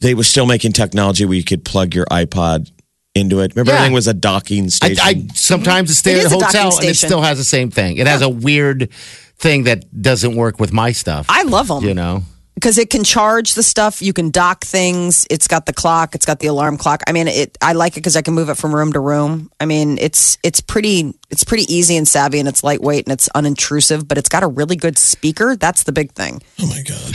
they 0.00 0.14
were 0.14 0.24
still 0.24 0.44
making 0.46 0.72
technology 0.72 1.24
where 1.24 1.36
you 1.36 1.44
could 1.44 1.64
plug 1.64 1.94
your 1.94 2.04
iPod 2.06 2.70
into 3.14 3.40
it. 3.40 3.54
Remember, 3.54 3.70
Yeah. 3.70 3.76
everything 3.78 3.94
was 3.94 4.08
a 4.08 4.12
docking 4.14 4.64
I, 4.64 4.68
station. 4.68 5.04
I 5.04 5.26
sometimes 5.34 5.96
stay 5.96 6.14
It 6.14 6.18
at 6.18 6.24
is 6.26 6.32
a 6.32 6.36
a 6.36 6.40
docking 6.40 6.60
hotel 6.60 6.76
and 6.78 6.84
it 6.88 6.96
station. 6.96 7.08
still 7.08 7.22
has 7.22 7.38
the 7.38 7.44
same 7.44 7.70
thing. 7.70 7.96
It 7.98 8.06
has 8.08 8.22
a 8.22 8.28
weird 8.28 8.90
thing 9.38 9.64
that 9.64 9.84
doesn't 10.02 10.34
work 10.34 10.58
with 10.58 10.72
my 10.72 10.90
stuff. 10.92 11.26
I 11.28 11.44
love 11.44 11.68
them. 11.68 11.84
you 11.84 11.94
know. 11.94 12.24
Because 12.56 12.78
it 12.78 12.90
can 12.90 13.04
charge 13.04 13.54
the 13.54 13.62
stuff. 13.62 14.02
You 14.02 14.12
can 14.12 14.30
dock 14.30 14.64
things. 14.64 15.26
It's 15.30 15.46
got 15.46 15.66
the 15.66 15.72
clock. 15.72 16.14
It's 16.16 16.26
got 16.26 16.40
the 16.40 16.48
alarm 16.48 16.78
clock. 16.78 17.02
I 17.06 17.12
mean, 17.12 17.28
it. 17.28 17.56
I 17.62 17.74
like 17.74 17.92
it 17.92 18.00
because 18.00 18.16
I 18.16 18.22
can 18.22 18.34
move 18.34 18.48
it 18.48 18.56
from 18.56 18.74
room 18.74 18.92
to 18.94 19.00
room. 19.00 19.50
I 19.60 19.66
mean, 19.66 19.98
it's 20.00 20.38
it's 20.42 20.60
pretty 20.60 21.14
it's 21.30 21.44
pretty 21.44 21.72
easy 21.72 21.96
and 21.96 22.08
savvy, 22.08 22.40
and 22.40 22.48
it's 22.48 22.64
lightweight 22.64 23.06
and 23.06 23.12
it's 23.12 23.28
unintrusive. 23.36 24.08
But 24.08 24.18
it's 24.18 24.28
got 24.28 24.42
a 24.42 24.48
really 24.48 24.74
good 24.76 24.98
speaker. 24.98 25.54
That's 25.54 25.84
the 25.84 25.92
big 25.92 26.12
thing. 26.12 26.42
oh 26.60 26.66
my 26.66 26.82
god. 26.82 27.14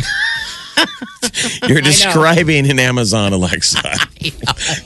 You're 1.68 1.82
describing 1.82 2.70
an 2.70 2.80
Amazon 2.80 3.34
Alexa. 3.34 3.82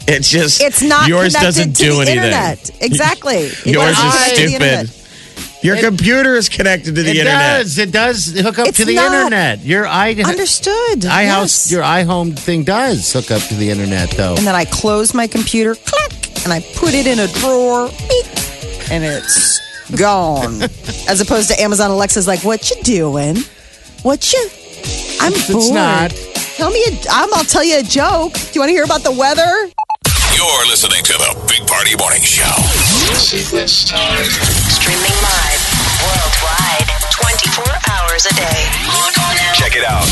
It's 0.07 0.29
just 0.29 0.61
It's 0.61 0.81
not 0.81 1.07
yours 1.09 1.35
connected 1.35 1.45
doesn't 1.45 1.73
to 1.73 1.83
do 1.83 1.89
the 1.95 2.01
anything. 2.01 2.17
internet. 2.17 2.81
Exactly. 2.81 3.41
Yours 3.65 3.97
is 3.97 3.97
connect 3.97 4.35
the 4.35 4.47
stupid. 4.87 5.04
Internet. 5.65 5.82
Your 5.84 5.91
computer 5.91 6.36
is 6.36 6.49
connected 6.49 6.95
to 6.95 7.04
the 7.04 7.10
it 7.12 7.17
internet. 7.17 7.62
It 7.62 7.63
does. 7.63 7.78
It 7.78 7.91
does 7.91 8.39
hook 8.39 8.60
up 8.60 8.67
It's 8.67 8.78
to 8.78 8.86
the 8.86 8.95
not. 8.95 9.13
internet. 9.13 9.60
Your 9.63 9.88
i 9.88 10.12
Understood. 10.13 10.99
iHouse, 11.01 11.69
Yes. 11.69 11.71
your 11.71 11.84
iHome 11.84 12.38
thing 12.38 12.63
does 12.63 13.12
hook 13.13 13.32
up 13.32 13.41
to 13.43 13.56
the 13.56 13.69
internet, 13.69 14.10
though. 14.12 14.36
and 14.36 14.45
then 14.45 14.56
I 14.56 14.65
close 14.65 15.13
my 15.13 15.28
computer, 15.28 15.75
click, 15.75 16.43
and 16.43 16.54
I 16.54 16.60
put 16.75 16.93
it 16.93 17.08
in 17.08 17.19
a 17.19 17.28
drawer, 17.28 17.89
beep, 18.10 18.25
and 18.91 19.04
it's 19.04 19.60
gone. 19.97 20.62
As 21.08 21.21
opposed 21.21 21.49
to 21.49 21.62
Amazon 21.62 21.91
Alexa's 21.91 22.28
like, 22.28 22.43
"What 22.43 22.69
you 22.71 22.82
doing? 22.84 23.38
What 24.04 24.32
you? 24.34 24.49
I'm 25.21 25.34
bored. 25.51 25.73
not. 25.73 26.12
Tell 26.58 26.69
me, 26.71 26.84
a, 26.88 26.91
I'm, 27.12 27.34
I'll 27.34 27.43
tell 27.43 27.63
you 27.63 27.80
a 27.80 27.84
joke. 27.84 28.34
Do 28.34 28.49
you 28.54 28.62
want 28.62 28.69
to 28.69 28.73
hear 28.73 28.84
about 28.86 29.04
the 29.04 29.12
weather? 29.12 29.69
You're 30.36 30.65
listening 30.67 31.04
to 31.04 31.13
the 31.13 31.36
Big 31.47 31.65
Party 31.67 31.95
Morning 31.97 32.21
Show. 32.21 32.54
Streaming 33.65 35.17
live 35.23 35.54
worldwide 36.05 36.87
24 37.09 37.65
hours 37.89 38.25
a 38.25 38.33
day. 38.33 38.59
Log 38.87 39.13
on 39.25 39.35
now. 39.35 39.53
Check 39.53 39.75
it 39.75 39.83
out. 39.83 40.05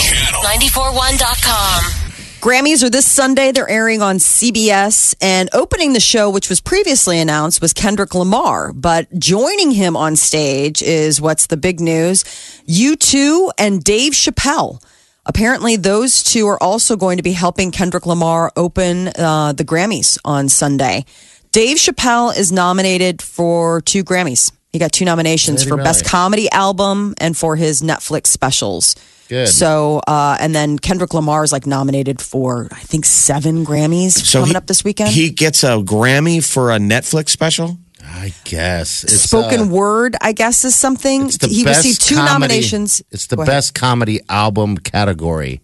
Channel. 0.00 0.40
941.com. 0.42 2.06
Grammys 2.40 2.84
are 2.84 2.90
this 2.90 3.10
Sunday. 3.10 3.50
They're 3.50 3.68
airing 3.68 4.02
on 4.02 4.16
CBS. 4.16 5.14
And 5.20 5.50
opening 5.52 5.94
the 5.94 6.00
show, 6.00 6.30
which 6.30 6.48
was 6.48 6.60
previously 6.60 7.18
announced, 7.18 7.60
was 7.60 7.72
Kendrick 7.72 8.14
Lamar. 8.14 8.72
But 8.72 9.12
joining 9.18 9.72
him 9.72 9.96
on 9.96 10.16
stage 10.16 10.80
is 10.82 11.20
what's 11.20 11.48
the 11.48 11.56
big 11.56 11.80
news 11.80 12.24
U2 12.68 13.50
and 13.58 13.82
Dave 13.82 14.12
Chappelle. 14.12 14.80
Apparently, 15.24 15.74
those 15.76 16.22
two 16.22 16.46
are 16.46 16.62
also 16.62 16.94
going 16.96 17.16
to 17.16 17.22
be 17.22 17.32
helping 17.32 17.72
Kendrick 17.72 18.06
Lamar 18.06 18.52
open 18.54 19.08
uh, 19.08 19.52
the 19.52 19.64
Grammys 19.64 20.18
on 20.24 20.48
Sunday. 20.48 21.04
Dave 21.50 21.78
Chappelle 21.78 22.36
is 22.36 22.52
nominated 22.52 23.20
for 23.22 23.80
two 23.80 24.04
Grammys. 24.04 24.52
He 24.76 24.78
got 24.78 24.92
two 24.92 25.06
nominations 25.06 25.60
Did 25.60 25.64
he 25.64 25.70
for 25.70 25.76
Best? 25.78 26.04
Comedy 26.04 26.50
Album 26.52 27.14
and 27.16 27.34
for 27.34 27.56
his 27.56 27.80
Netflix 27.80 28.26
specials. 28.26 28.94
Good. 29.26 29.48
So, 29.48 30.02
uh, 30.06 30.36
and 30.38 30.54
then 30.54 30.78
Kendrick 30.78 31.14
Lamar 31.14 31.42
is 31.44 31.50
like 31.50 31.66
nominated 31.66 32.20
for, 32.20 32.68
I 32.70 32.80
think, 32.80 33.06
seven 33.06 33.64
Grammys 33.64 34.30
coming 34.30 34.50
he- 34.50 34.54
up 34.54 34.66
this 34.66 34.84
weekend. 34.84 35.12
He 35.12 35.30
gets 35.30 35.64
a 35.64 35.78
Grammy 35.78 36.44
for 36.46 36.72
a 36.72 36.76
Netflix 36.76 37.30
special. 37.30 37.78
I 38.04 38.34
guess 38.44 39.02
it's 39.02 39.14
Spoken 39.22 39.60
uh, 39.60 39.66
word, 39.68 40.14
I 40.20 40.32
guess, 40.32 40.62
is 40.66 40.76
something. 40.76 41.30
He 41.48 41.64
received 41.64 42.02
two 42.02 42.16
comedy- 42.16 42.32
nominations. 42.34 43.02
It's 43.10 43.28
the 43.28 43.36
Go 43.36 43.42
ahead. 43.44 43.50
best 43.50 43.74
comedy 43.74 44.20
album 44.28 44.76
category. 44.76 45.62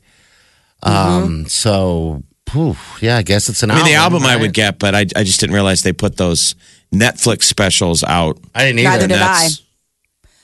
Mm-hmm. 0.83 1.22
Um, 1.25 1.46
so 1.48 2.22
phew, 2.48 2.77
yeah, 3.03 3.18
I 3.18 3.22
guess 3.22 3.51
it's 3.51 3.62
an 3.62 3.70
I 3.70 3.75
mean, 3.75 3.81
album. 3.81 3.92
the 3.92 3.98
album 3.98 4.22
I 4.25 4.37
would 4.37 4.55
get, 4.55 4.79
but 4.79 4.94
I, 4.94 5.01
I 5.14 5.22
just 5.22 5.38
didn't 5.38 5.53
realize 5.55 5.83
they 5.83 5.92
put 5.92 6.16
those 6.16 6.55
Netflix 6.92 7.44
specials 7.44 8.05
out. 8.05 8.38
I 8.55 8.66
didn't 8.66 8.81
either. 8.81 8.90
Neither 8.90 9.09
did 9.09 9.22
I. 9.22 9.48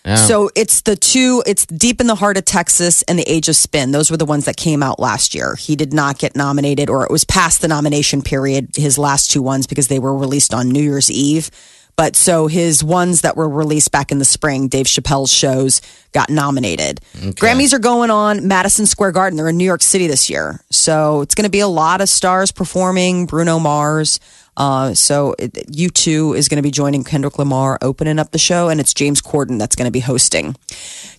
Yeah. 0.04 0.14
So 0.14 0.48
it's 0.54 0.80
the 0.82 0.96
two, 0.96 1.42
it's 1.44 1.66
Deep 1.66 2.00
in 2.00 2.06
the 2.06 2.14
Heart 2.14 2.38
of 2.38 2.46
Texas 2.46 3.02
and 3.02 3.18
The 3.18 3.30
Age 3.30 3.48
of 3.48 3.56
Spin. 3.56 3.90
Those 3.90 4.10
were 4.10 4.16
the 4.16 4.24
ones 4.24 4.46
that 4.46 4.56
came 4.56 4.82
out 4.82 4.98
last 4.98 5.34
year. 5.34 5.54
He 5.56 5.76
did 5.76 5.92
not 5.92 6.18
get 6.18 6.34
nominated, 6.34 6.88
or 6.88 7.04
it 7.04 7.10
was 7.10 7.24
past 7.24 7.60
the 7.60 7.68
nomination 7.68 8.22
period, 8.22 8.70
his 8.74 8.96
last 8.96 9.30
two 9.30 9.42
ones, 9.42 9.66
because 9.66 9.88
they 9.88 9.98
were 9.98 10.16
released 10.16 10.54
on 10.54 10.70
New 10.70 10.82
Year's 10.82 11.10
Eve. 11.10 11.50
But 11.94 12.14
so 12.14 12.46
his 12.46 12.82
ones 12.82 13.22
that 13.22 13.36
were 13.36 13.48
released 13.48 13.90
back 13.90 14.12
in 14.12 14.18
the 14.18 14.24
spring, 14.24 14.68
Dave 14.68 14.86
Chappelle's 14.86 15.32
shows, 15.32 15.82
got 16.12 16.30
nominated. 16.30 17.00
Grammys 17.16 17.72
are 17.72 17.80
going 17.80 18.08
on 18.08 18.46
Madison 18.46 18.86
Square 18.86 19.12
Garden. 19.12 19.36
They're 19.36 19.48
in 19.48 19.56
New 19.56 19.64
York 19.64 19.82
City 19.82 20.06
this 20.06 20.30
year. 20.30 20.60
So 20.70 21.22
it's 21.22 21.34
going 21.34 21.44
to 21.44 21.50
be 21.50 21.58
a 21.58 21.68
lot 21.68 22.00
of 22.00 22.08
stars 22.08 22.52
performing, 22.52 23.26
Bruno 23.26 23.58
Mars. 23.58 24.20
Uh, 24.58 24.92
so 24.92 25.36
it, 25.38 25.52
U2 25.52 26.36
is 26.36 26.48
going 26.48 26.56
to 26.56 26.62
be 26.62 26.72
joining 26.72 27.04
Kendrick 27.04 27.38
Lamar 27.38 27.78
opening 27.80 28.18
up 28.18 28.32
the 28.32 28.38
show, 28.38 28.68
and 28.68 28.80
it's 28.80 28.92
James 28.92 29.22
Corden 29.22 29.58
that's 29.58 29.76
going 29.76 29.86
to 29.86 29.92
be 29.92 30.00
hosting. 30.00 30.56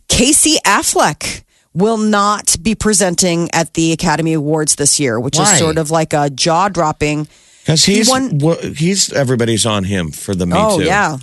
Casey 0.09 0.57
Affleck 0.65 1.43
will 1.73 1.97
not 1.97 2.57
be 2.61 2.75
presenting 2.75 3.49
at 3.53 3.75
the 3.75 3.93
Academy 3.93 4.33
Awards 4.33 4.75
this 4.75 4.99
year, 4.99 5.19
which 5.19 5.37
Why? 5.37 5.53
is 5.53 5.59
sort 5.59 5.77
of 5.77 5.89
like 5.89 6.11
a 6.11 6.29
jaw 6.29 6.67
dropping. 6.67 7.29
Because 7.61 7.85
he's 7.85 8.09
won- 8.09 8.39
he's 8.75 9.13
everybody's 9.13 9.65
on 9.65 9.85
him 9.85 10.11
for 10.11 10.35
the 10.35 10.45
Me 10.45 10.53
oh, 10.57 10.79
Too. 10.79 10.85
yeah. 10.85 11.17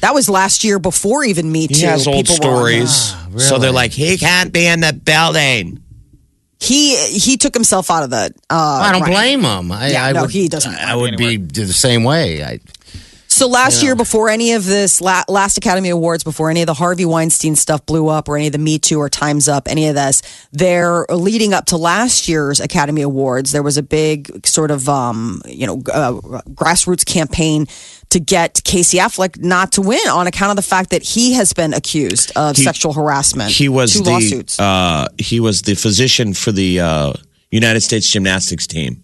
That 0.00 0.14
was 0.14 0.28
last 0.28 0.64
year 0.64 0.78
before 0.78 1.24
even 1.24 1.52
Me 1.52 1.66
Too. 1.66 1.74
He 1.74 1.82
has 1.82 2.06
old 2.06 2.26
People 2.26 2.50
were 2.50 2.56
on 2.58 2.80
that. 2.80 2.86
stories, 2.88 3.46
so 3.48 3.58
they're 3.58 3.72
like, 3.72 3.90
he 3.90 4.16
can't 4.16 4.52
be 4.52 4.66
in 4.66 4.80
the 4.80 4.92
building. 4.92 5.82
He 6.60 6.96
he 6.96 7.36
took 7.36 7.54
himself 7.54 7.90
out 7.90 8.02
of 8.02 8.10
the. 8.10 8.34
Uh, 8.50 8.54
I 8.82 8.92
don't 8.92 9.02
running. 9.02 9.14
blame 9.14 9.40
him. 9.42 9.72
I, 9.72 9.90
Yeah, 9.90 10.04
I 10.06 10.12
no, 10.12 10.22
would, 10.22 10.30
he 10.30 10.48
doesn't 10.48 10.74
I 10.74 10.94
would 10.96 11.16
be 11.16 11.36
the 11.36 11.66
same 11.66 12.02
way. 12.04 12.42
I, 12.42 12.58
So 13.28 13.46
last 13.46 13.84
year, 13.84 13.94
before 13.94 14.28
any 14.28 14.54
of 14.54 14.64
this, 14.64 15.00
last 15.00 15.56
Academy 15.56 15.90
Awards, 15.90 16.24
before 16.24 16.50
any 16.50 16.62
of 16.62 16.66
the 16.66 16.74
Harvey 16.74 17.04
Weinstein 17.04 17.54
stuff 17.54 17.86
blew 17.86 18.08
up, 18.08 18.28
or 18.28 18.36
any 18.36 18.46
of 18.46 18.52
the 18.52 18.58
Me 18.58 18.80
Too 18.80 18.98
or 18.98 19.08
Times 19.08 19.46
Up, 19.48 19.68
any 19.68 19.86
of 19.86 19.94
this, 19.94 20.22
they're 20.50 21.06
leading 21.10 21.54
up 21.54 21.66
to 21.66 21.76
last 21.76 22.26
year's 22.26 22.58
Academy 22.58 23.02
Awards. 23.02 23.52
There 23.52 23.62
was 23.62 23.76
a 23.76 23.82
big 23.82 24.44
sort 24.44 24.72
of, 24.72 24.88
um, 24.88 25.42
you 25.46 25.66
know, 25.66 25.74
uh, 25.92 26.14
grassroots 26.54 27.06
campaign 27.06 27.66
to 28.10 28.20
get 28.20 28.62
Casey 28.64 28.98
Affleck 28.98 29.38
not 29.42 29.72
to 29.72 29.82
win 29.82 30.06
on 30.08 30.26
account 30.26 30.50
of 30.50 30.56
the 30.56 30.62
fact 30.62 30.90
that 30.90 31.02
he 31.02 31.34
has 31.34 31.52
been 31.52 31.74
accused 31.74 32.32
of 32.36 32.56
He- 32.56 32.62
sexual 32.62 32.92
harassment. 32.92 33.50
He 33.50 33.68
was 33.68 33.92
two 33.94 34.02
the 34.02 34.10
lawsuits. 34.10 34.58
uh, 34.58 35.08
he 35.18 35.40
was 35.40 35.62
the 35.62 35.74
physician 35.74 36.32
for 36.34 36.52
the 36.52 36.80
uh, 36.80 37.12
United 37.50 37.80
States 37.82 38.10
gymnastics 38.10 38.66
team 38.66 39.02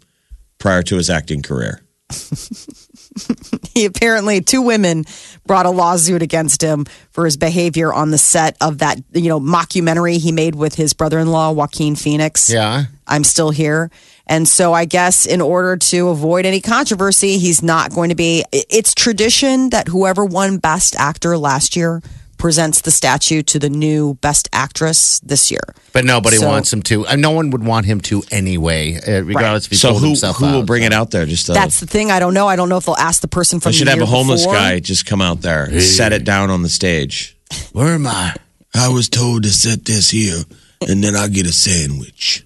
prior 0.58 0.82
to 0.82 0.96
his 0.96 1.10
acting 1.10 1.42
career. 1.42 1.80
he 3.74 3.84
apparently 3.84 4.40
two 4.40 4.62
women 4.62 5.04
brought 5.46 5.66
a 5.66 5.70
lawsuit 5.70 6.22
against 6.22 6.62
him 6.62 6.84
for 7.10 7.24
his 7.24 7.36
behavior 7.36 7.92
on 7.92 8.10
the 8.10 8.18
set 8.18 8.56
of 8.60 8.78
that 8.78 9.00
you 9.12 9.28
know 9.28 9.40
mockumentary 9.40 10.18
he 10.18 10.32
made 10.32 10.54
with 10.54 10.74
his 10.74 10.92
brother-in-law 10.92 11.52
Joaquin 11.52 11.96
Phoenix. 11.96 12.50
yeah. 12.50 12.84
I'm 13.06 13.22
still 13.24 13.50
here. 13.50 13.90
And 14.26 14.48
so 14.48 14.72
I 14.72 14.86
guess 14.86 15.26
in 15.26 15.40
order 15.40 15.76
to 15.76 16.08
avoid 16.08 16.46
any 16.46 16.60
controversy, 16.60 17.38
he's 17.38 17.62
not 17.62 17.92
going 17.92 18.08
to 18.08 18.14
be 18.14 18.44
it's 18.52 18.94
tradition 18.94 19.70
that 19.70 19.88
whoever 19.88 20.24
won 20.24 20.56
best 20.58 20.96
actor 20.96 21.36
last 21.36 21.76
year 21.76 22.02
presents 22.38 22.80
the 22.82 22.90
statue 22.90 23.42
to 23.42 23.58
the 23.58 23.70
new 23.70 24.14
best 24.14 24.48
actress 24.52 25.20
this 25.20 25.50
year. 25.50 25.60
But 25.92 26.04
nobody 26.04 26.38
So- 26.38 26.48
wants 26.48 26.72
him 26.72 26.82
to. 26.84 27.04
No 27.16 27.30
one 27.30 27.50
would 27.50 27.64
want 27.64 27.86
him 27.86 28.00
to 28.02 28.22
anyway, 28.30 28.96
uh, 28.96 29.22
regardless 29.22 29.66
if 29.66 29.70
he 29.72 29.76
So 29.76 29.90
pulled 29.90 30.00
who 30.02 30.06
himself 30.08 30.36
who 30.38 30.46
will 30.46 30.58
out. 30.60 30.66
bring 30.66 30.82
it 30.82 30.92
out 30.92 31.10
there? 31.10 31.26
Just 31.26 31.48
uh, 31.48 31.54
That's 31.54 31.80
the 31.80 31.86
thing. 31.86 32.10
I 32.10 32.18
don't 32.18 32.34
know. 32.34 32.48
I 32.48 32.56
don't 32.56 32.68
know 32.68 32.76
if 32.78 32.86
they'll 32.86 32.96
ask 32.96 33.20
the 33.20 33.28
person 33.28 33.60
from 33.60 33.70
we 33.70 33.76
should 33.76 33.86
the 33.86 33.92
have 33.92 34.00
a 34.00 34.06
homeless 34.06 34.42
before. 34.42 34.54
guy 34.54 34.80
just 34.80 35.06
come 35.06 35.20
out 35.22 35.42
there, 35.42 35.64
and 35.64 35.82
set 35.82 36.12
it 36.12 36.24
down 36.24 36.50
on 36.50 36.62
the 36.62 36.68
stage. 36.70 37.36
Where 37.72 37.94
am 37.94 38.06
I? 38.06 38.34
I 38.74 38.88
was 38.88 39.08
told 39.08 39.44
to 39.44 39.50
set 39.50 39.84
this 39.84 40.10
here, 40.10 40.42
and 40.88 41.04
then 41.04 41.14
I 41.14 41.28
get 41.28 41.46
a 41.46 41.52
sandwich. 41.52 42.44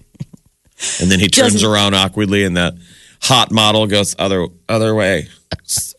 And 1.01 1.09
then 1.11 1.19
he 1.19 1.27
turns 1.27 1.53
Doesn't- 1.53 1.69
around 1.69 1.93
awkwardly, 1.93 2.43
and 2.43 2.55
that 2.57 2.73
hot 3.21 3.51
model 3.51 3.85
goes 3.87 4.15
other 4.17 4.47
other 4.67 4.95
way, 4.95 5.27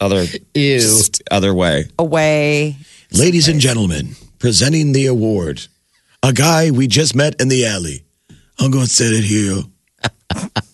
other 0.00 0.26
Ew. 0.54 1.02
other 1.30 1.54
way. 1.54 1.86
away. 1.98 2.76
Ladies 3.12 3.48
and 3.48 3.60
gentlemen, 3.60 4.16
presenting 4.38 4.92
the 4.92 5.06
award. 5.06 5.66
A 6.22 6.32
guy 6.32 6.70
we 6.70 6.86
just 6.86 7.14
met 7.14 7.40
in 7.40 7.48
the 7.48 7.66
alley. 7.66 8.04
I'm 8.58 8.70
going 8.70 8.84
to 8.86 8.90
set 8.90 9.12
it 9.12 9.24
here. 9.24 9.62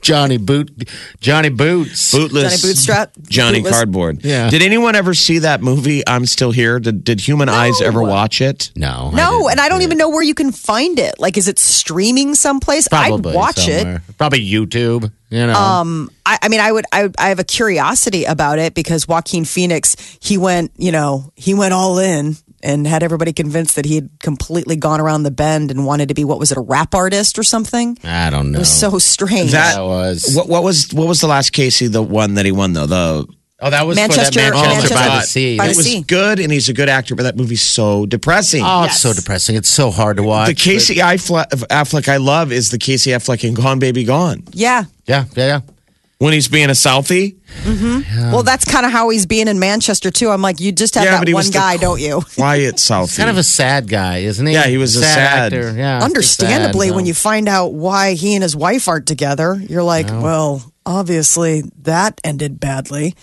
Johnny 0.00 0.36
Boot, 0.36 0.88
Johnny 1.20 1.48
Boots. 1.48 2.12
Bootless 2.12 2.60
Johnny 2.60 2.72
Bootstrap. 2.72 3.12
Johnny 3.28 3.58
Bootless. 3.58 3.72
Cardboard. 3.72 4.24
Yeah. 4.24 4.50
Did 4.50 4.62
anyone 4.62 4.94
ever 4.94 5.14
see 5.14 5.38
that 5.40 5.62
movie? 5.62 6.02
I'm 6.06 6.26
still 6.26 6.50
here. 6.52 6.78
Did, 6.80 7.04
did 7.04 7.20
Human 7.20 7.48
Eyes 7.48 7.80
ever 7.80 8.02
watch 8.02 8.40
it? 8.40 8.70
No, 8.76 9.10
No, 9.10 9.38
didn't 9.38 9.50
and 9.50 9.60
I 9.60 9.68
don't 9.68 9.80
see 9.80 9.84
even 9.84 9.98
know 9.98 10.08
where 10.08 10.22
you 10.22 10.34
can 10.34 10.52
find 10.52 10.98
it. 10.98 11.18
Like, 11.18 11.36
is 11.36 11.48
it 11.48 11.58
streaming 11.58 12.34
someplace? 12.34 12.88
Probably 12.88 13.32
I'd 13.32 13.36
watch 13.36 13.68
it. 13.68 14.00
Probably 14.18 14.40
YouTube. 14.40 15.10
You 15.30 15.46
know, 15.48 15.54
Um, 15.54 16.10
I, 16.24 16.38
I 16.42 16.48
mean, 16.48 16.60
I 16.60 16.70
would, 16.70 16.84
I, 16.92 17.08
I 17.18 17.28
have 17.30 17.40
a 17.40 17.44
curiosity 17.44 18.24
about 18.24 18.60
it 18.60 18.72
because 18.74 19.08
Joaquin 19.08 19.44
Phoenix, 19.44 19.96
he 20.20 20.38
went, 20.38 20.70
you 20.76 20.92
know, 20.92 21.32
he 21.34 21.54
went 21.54 21.74
all 21.74 21.98
in 21.98 22.36
and 22.64 22.86
had 22.86 23.02
everybody 23.02 23.32
convinced 23.32 23.76
that 23.76 23.84
he 23.84 23.94
had 23.96 24.10
completely 24.20 24.76
gone 24.76 25.00
around 25.00 25.22
the 25.22 25.30
bend 25.30 25.70
and 25.70 25.84
wanted 25.86 26.08
to 26.08 26.14
be 26.14 26.24
what 26.24 26.38
was 26.38 26.50
it 26.50 26.58
a 26.58 26.60
rap 26.62 26.94
artist 26.94 27.38
or 27.38 27.42
something? 27.42 27.96
I 28.02 28.30
don't 28.30 28.50
know. 28.52 28.56
It 28.56 28.60
was 28.60 28.72
so 28.72 28.98
strange. 28.98 29.52
That 29.52 29.74
That 29.76 29.82
was- 29.84 30.34
what, 30.34 30.48
what 30.48 30.62
was 30.64 30.92
what 30.92 31.06
was 31.06 31.20
the 31.20 31.26
last 31.28 31.50
Casey 31.52 31.86
the 31.86 32.02
one 32.02 32.34
that 32.34 32.44
he 32.46 32.52
won 32.52 32.72
though 32.72 32.86
the 32.86 33.26
oh, 33.60 33.70
that 33.70 33.86
was 33.86 33.96
Manchester- 33.96 34.40
for 34.40 34.50
that 34.50 34.54
Manchester, 34.54 34.94
by 34.94 35.08
the 35.16 35.20
Sea. 35.22 35.56
by 35.58 35.64
it 35.66 35.68
the 35.72 35.76
was 35.76 35.86
sea. 35.86 36.00
good 36.02 36.38
and 36.40 36.52
he's 36.52 36.68
a 36.68 36.72
good 36.74 36.88
actor 36.88 37.14
but 37.14 37.22
that 37.24 37.36
movie's 37.36 37.62
so 37.62 38.06
depressing. 38.06 38.62
Oh, 38.64 38.84
it's 38.84 38.98
so 39.00 39.12
depressing. 39.12 39.56
It's 39.56 39.68
so 39.68 39.90
hard 39.90 40.16
to 40.16 40.22
watch. 40.22 40.48
the 40.48 40.54
Casey 40.54 40.96
Affleck, 40.96 41.46
Affleck 41.68 42.08
I 42.08 42.16
love 42.16 42.50
is 42.52 42.70
the 42.70 42.78
Casey 42.78 43.10
Affleck 43.10 43.44
in 43.44 43.54
Gone 43.54 43.78
Baby 43.78 44.04
Gone 44.04 44.42
yeah. 44.52 44.84
Yeah, 45.06 45.24
yeah, 45.36 45.46
yeah. 45.46 45.60
When 46.24 46.32
he's 46.32 46.48
being 46.48 46.70
a 46.70 46.72
Southie. 46.72 47.36
Well, 48.32 48.42
that's 48.42 48.64
kind 48.64 48.86
of 48.86 48.92
how 48.92 49.10
he's 49.10 49.26
being 49.26 49.46
in 49.46 49.58
Manchester 49.58 50.10
too. 50.10 50.30
I'm 50.30 50.40
like, 50.40 50.58
you 50.58 50.72
just 50.72 50.94
have 50.94 51.04
Yeah, 51.04 51.18
but 51.18 51.26
that 51.26 51.34
one 51.34 51.50
guy, 51.50 51.76
don't 51.76 52.00
you? 52.00 52.22
Quiet 52.34 52.76
Southie. 52.76 53.18
Kind 53.18 53.28
of 53.28 53.36
a 53.36 53.42
sad 53.42 53.88
guy, 53.88 54.18
isn't 54.18 54.46
he? 54.46 54.54
Yeah, 54.54 54.66
he 54.66 54.78
was 54.78 54.96
a 54.96 55.02
sad- 55.02 55.52
actor. 55.52 55.76
Yeah, 55.76 56.02
Understandably, 56.02 56.88
sad, 56.88 56.96
when 56.96 57.04
no. 57.04 57.08
you 57.08 57.14
find 57.14 57.46
out 57.46 57.74
why 57.74 58.14
he 58.14 58.34
and 58.34 58.42
his 58.42 58.56
wife 58.56 58.88
aren't 58.88 59.06
together, 59.06 59.54
you're 59.68 59.82
like, 59.82 60.06
well, 60.06 60.72
obviously 60.86 61.62
that 61.82 62.22
ended 62.24 62.58
badly. 62.58 63.14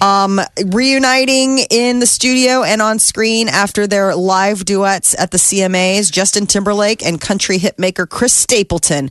Um, 0.00 0.40
reuniting 0.68 1.58
in 1.70 1.98
the 1.98 2.06
studio 2.06 2.62
and 2.62 2.80
on 2.80 2.98
screen 2.98 3.48
after 3.48 3.86
their 3.86 4.14
live 4.14 4.64
duets 4.64 5.14
at 5.18 5.30
the 5.30 5.36
CMAs, 5.36 6.10
Justin 6.10 6.46
Timberlake 6.46 7.04
and 7.04 7.20
country 7.20 7.58
hitmaker 7.58 8.08
Chris 8.08 8.32
Stapleton. 8.32 9.10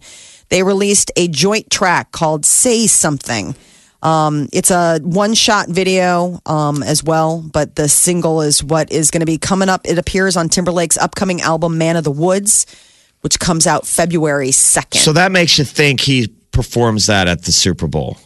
They 0.50 0.64
released 0.64 1.12
a 1.16 1.28
joint 1.28 1.70
track 1.70 2.12
called 2.12 2.46
Say 2.46 2.88
Something. 2.88 3.56
Um, 4.02 4.48
it's 4.54 4.72
a 4.72 5.00
one 5.00 5.34
shot 5.34 5.68
video 5.68 6.40
um, 6.46 6.84
as 6.84 7.04
well, 7.04 7.42
but 7.42 7.76
the 7.76 7.90
single 7.90 8.42
is 8.42 8.64
what 8.64 8.92
is 8.92 9.12
going 9.12 9.20
to 9.20 9.26
be 9.26 9.38
coming 9.38 9.68
up. 9.70 9.82
It 9.86 9.98
appears 9.98 10.38
on 10.38 10.50
Timberlake's 10.50 10.98
upcoming 10.98 11.42
album, 11.42 11.78
Man 11.78 11.98
of 11.98 12.06
the 12.06 12.12
Woods, 12.12 12.66
which 13.22 13.40
comes 13.40 13.68
out 13.68 13.86
February 13.86 14.50
2nd. 14.50 14.96
so 14.96 15.14
that 15.14 15.32
makes 15.32 15.58
you 15.58 15.66
think 15.66 16.00
he 16.00 16.28
performs 16.52 17.08
that 17.08 17.28
at 17.28 17.44
the 17.44 17.52
Super 17.52 17.88
Bowl. 17.88 18.18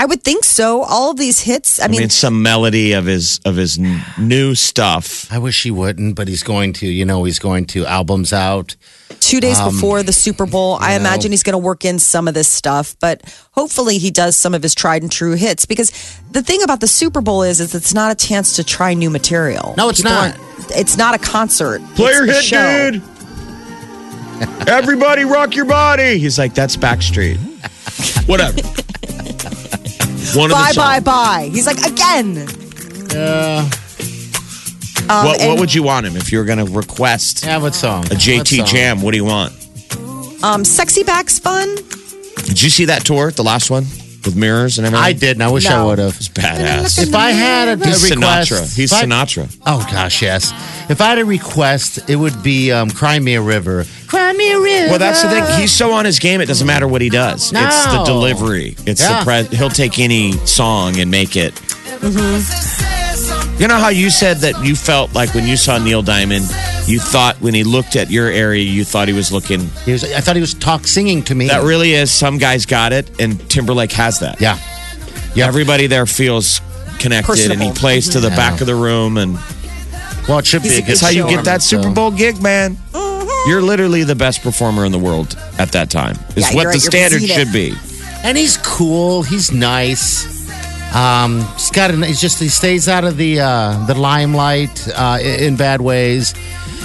I 0.00 0.06
would 0.06 0.22
think 0.22 0.44
so. 0.44 0.82
All 0.84 1.10
of 1.10 1.18
these 1.18 1.40
hits, 1.40 1.78
I 1.78 1.84
I 1.84 1.88
mean, 1.88 2.00
mean, 2.00 2.08
some 2.08 2.42
melody 2.42 2.92
of 2.94 3.04
his 3.04 3.38
of 3.44 3.56
his 3.56 3.78
n- 3.78 4.02
new 4.18 4.54
stuff. 4.54 5.30
I 5.30 5.36
wish 5.36 5.62
he 5.62 5.70
wouldn't, 5.70 6.14
but 6.16 6.26
he's 6.26 6.42
going 6.42 6.72
to. 6.74 6.86
You 6.86 7.04
know, 7.04 7.24
he's 7.24 7.38
going 7.38 7.66
to. 7.66 7.84
Albums 7.84 8.32
out. 8.32 8.76
two 9.20 9.40
days 9.40 9.60
um, 9.60 9.74
before 9.74 10.02
the 10.02 10.14
Super 10.14 10.46
Bowl, 10.46 10.78
I 10.80 10.94
imagine 10.94 11.32
he's 11.32 11.42
going 11.42 11.52
to 11.52 11.58
work 11.58 11.84
in 11.84 11.98
some 11.98 12.28
of 12.28 12.32
this 12.32 12.48
stuff, 12.48 12.96
but 12.98 13.20
hopefully 13.52 13.98
he 13.98 14.10
does 14.10 14.36
some 14.36 14.54
of 14.54 14.62
his 14.62 14.74
tried 14.74 15.02
and 15.02 15.12
true 15.12 15.34
hits 15.34 15.66
because 15.66 15.90
the 16.30 16.42
thing 16.42 16.62
about 16.62 16.80
the 16.80 16.88
Super 16.88 17.20
Bowl 17.20 17.42
is, 17.42 17.60
is 17.60 17.74
it's 17.74 17.92
not 17.92 18.10
a 18.10 18.14
chance 18.14 18.56
to 18.56 18.64
try 18.64 18.94
new 18.94 19.10
material. 19.10 19.74
No, 19.76 19.90
it's 19.90 20.00
People 20.00 20.12
not. 20.12 20.36
It's 20.70 20.96
not 20.96 21.14
a 21.14 21.18
concert. 21.18 21.82
Play 21.94 22.12
your 22.12 22.24
hit, 22.24 22.42
show. 22.42 22.90
dude. 22.92 23.02
Everybody 24.66 25.26
rock 25.26 25.54
your 25.54 25.66
body. 25.66 26.16
He's 26.18 26.38
like, 26.38 26.54
that's 26.54 26.74
Backstreet. 26.78 27.36
Whatever. 28.26 28.62
One 30.34 30.50
of 30.50 30.56
Bye, 30.56 30.70
the 30.72 30.76
bye, 30.76 31.00
bye. 31.00 31.48
He's 31.52 31.66
like, 31.66 31.78
again. 31.86 32.46
Yeah. 33.12 33.68
Um, 35.08 35.26
what, 35.26 35.40
what 35.40 35.58
would 35.58 35.74
you 35.74 35.82
want 35.82 36.06
him 36.06 36.16
if 36.16 36.30
you 36.30 36.38
were 36.38 36.44
going 36.44 36.64
to 36.64 36.72
request 36.72 37.44
Yeah. 37.44 37.58
What 37.58 37.74
song? 37.74 38.04
a 38.06 38.10
JT 38.10 38.66
jam? 38.66 39.02
What 39.02 39.10
do 39.12 39.16
you 39.16 39.24
want? 39.24 39.52
Um, 40.44 40.64
Sexy 40.64 41.02
Back's 41.02 41.38
fun. 41.38 41.74
Did 42.46 42.62
you 42.62 42.70
see 42.70 42.84
that 42.86 43.04
tour, 43.04 43.30
the 43.30 43.42
last 43.42 43.70
one 43.70 43.84
with 44.24 44.36
mirrors 44.36 44.78
and 44.78 44.86
everything? 44.86 45.04
I 45.04 45.12
did, 45.12 45.36
and 45.36 45.42
I 45.42 45.50
wish 45.50 45.66
I 45.66 45.84
would 45.84 45.98
have. 45.98 46.16
It's 46.16 46.28
badass. 46.28 47.02
If 47.02 47.14
I 47.14 47.30
had 47.30 47.68
a, 47.68 47.82
a 47.82 47.86
He's 47.86 48.10
request, 48.10 48.50
Sinatra. 48.52 48.76
He's 48.76 48.92
I- 48.92 49.04
Sinatra. 49.04 49.56
Oh 49.66 49.86
gosh, 49.90 50.22
yes. 50.22 50.52
If 50.90 51.00
I 51.00 51.08
had 51.08 51.18
a 51.18 51.24
request, 51.24 52.08
it 52.08 52.16
would 52.16 52.42
be 52.42 52.70
um, 52.72 52.90
"Cry 52.90 53.18
Me 53.18 53.34
a 53.34 53.42
River." 53.42 53.84
Cry 54.10 54.32
me 54.32 54.52
a 54.52 54.58
river. 54.60 54.88
Well, 54.90 54.98
that's 54.98 55.22
the 55.22 55.28
thing. 55.30 55.44
He's 55.60 55.72
so 55.72 55.92
on 55.92 56.04
his 56.04 56.18
game. 56.18 56.40
It 56.40 56.46
doesn't 56.46 56.66
matter 56.66 56.88
what 56.88 57.00
he 57.00 57.08
does. 57.10 57.52
It's 57.54 57.86
the 57.86 58.02
delivery. 58.04 58.74
It's 58.84 59.00
Yeah. 59.00 59.22
the 59.22 59.46
pre- 59.46 59.56
he'll 59.56 59.70
take 59.70 60.00
any 60.00 60.32
song 60.46 60.98
and 60.98 61.10
make 61.12 61.36
it. 61.36 61.54
You 62.02 63.68
know 63.68 63.76
how 63.78 63.88
you 63.90 64.10
said 64.10 64.38
that 64.38 64.64
you 64.64 64.74
felt 64.74 65.14
like 65.14 65.34
when 65.34 65.46
you 65.46 65.56
saw 65.56 65.78
Neil 65.78 66.02
Diamond, 66.02 66.44
you 66.86 66.98
thought 66.98 67.36
when 67.40 67.54
he 67.54 67.62
looked 67.62 67.94
at 67.94 68.10
your 68.10 68.28
area, 68.28 68.64
you 68.64 68.84
thought 68.84 69.06
he 69.06 69.14
was 69.14 69.30
looking. 69.30 69.70
He 69.84 69.92
was, 69.92 70.02
I 70.02 70.20
thought 70.20 70.34
he 70.34 70.40
was 70.40 70.54
talk 70.54 70.86
singing 70.86 71.22
to 71.24 71.34
me. 71.34 71.46
That 71.48 71.62
really 71.62 71.92
is. 71.92 72.10
Some 72.10 72.38
guys 72.38 72.64
got 72.66 72.92
it, 72.92 73.08
and 73.20 73.38
Timberlake 73.50 73.92
has 73.92 74.18
that. 74.20 74.40
yeah. 74.40 74.58
Yeah. 75.34 75.46
Everybody 75.46 75.86
there 75.86 76.06
feels 76.06 76.60
connected, 76.98 77.32
and 77.50 77.60
he 77.62 77.68
Personable. 77.68 77.72
plays 77.74 78.08
to 78.10 78.20
the 78.20 78.30
Yeah. 78.30 78.36
back 78.36 78.60
of 78.60 78.66
the 78.66 78.74
room, 78.74 79.18
and 79.18 79.38
Well, 80.26 80.38
it 80.38 80.46
should 80.46 80.62
be. 80.62 80.70
He's 80.70 80.78
a 80.78 80.82
a 80.82 80.86
that's 80.86 81.00
how 81.00 81.08
you 81.10 81.28
get 81.28 81.44
that 81.44 81.62
Super 81.62 81.90
Bowl 81.90 82.10
gig, 82.10 82.40
man. 82.42 82.76
You're 83.46 83.62
literally 83.62 84.04
the 84.04 84.14
best 84.14 84.42
performer 84.42 84.84
in 84.84 84.92
the 84.92 84.98
world 84.98 85.36
at 85.58 85.72
that 85.72 85.90
time. 85.90 86.16
Is 86.36 86.48
Yeah, 86.50 86.54
what 86.54 86.62
you're 86.62 86.72
the 86.72 86.76
at 86.76 86.82
your 86.82 86.90
standard 86.90 87.20
zenith. 87.22 87.36
should 87.36 87.52
be. 87.52 87.74
and 88.22 88.36
he's 88.36 88.56
cool. 88.58 89.22
He's 89.22 89.50
nice. 89.52 90.26
Um, 90.94 91.40
he's 91.54 91.70
got. 91.70 91.90
A, 91.90 91.96
he's 92.06 92.20
just. 92.20 92.38
He 92.40 92.48
stays 92.48 92.88
out 92.88 93.04
of 93.04 93.16
the 93.16 93.40
uh, 93.40 93.86
the 93.86 93.94
limelight 93.94 94.88
uh, 94.94 95.18
in, 95.22 95.40
in 95.44 95.56
bad 95.56 95.80
ways. 95.80 96.32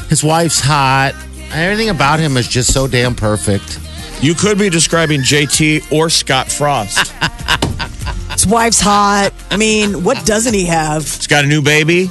His 0.10 0.24
wife's 0.24 0.60
hot. 0.62 1.13
Everything 1.52 1.89
about 1.89 2.20
him 2.20 2.38
is 2.38 2.48
just 2.48 2.72
so 2.74 2.88
damn 2.88 3.15
perfect. 3.15 3.80
You 4.22 4.34
could 4.34 4.58
be 4.58 4.70
describing 4.70 5.22
JT 5.22 5.91
or 5.91 6.10
Scott 6.10 6.52
Frost. 6.52 7.12
His 8.32 8.46
wife's 8.48 8.80
hot. 8.82 9.32
I 9.52 9.58
mean, 9.58 10.04
what 10.04 10.26
doesn't 10.26 10.54
he 10.54 10.65
have? 10.65 11.04
He's 11.04 11.28
got 11.28 11.44
a 11.44 11.48
new 11.48 11.62
baby. 11.62 12.08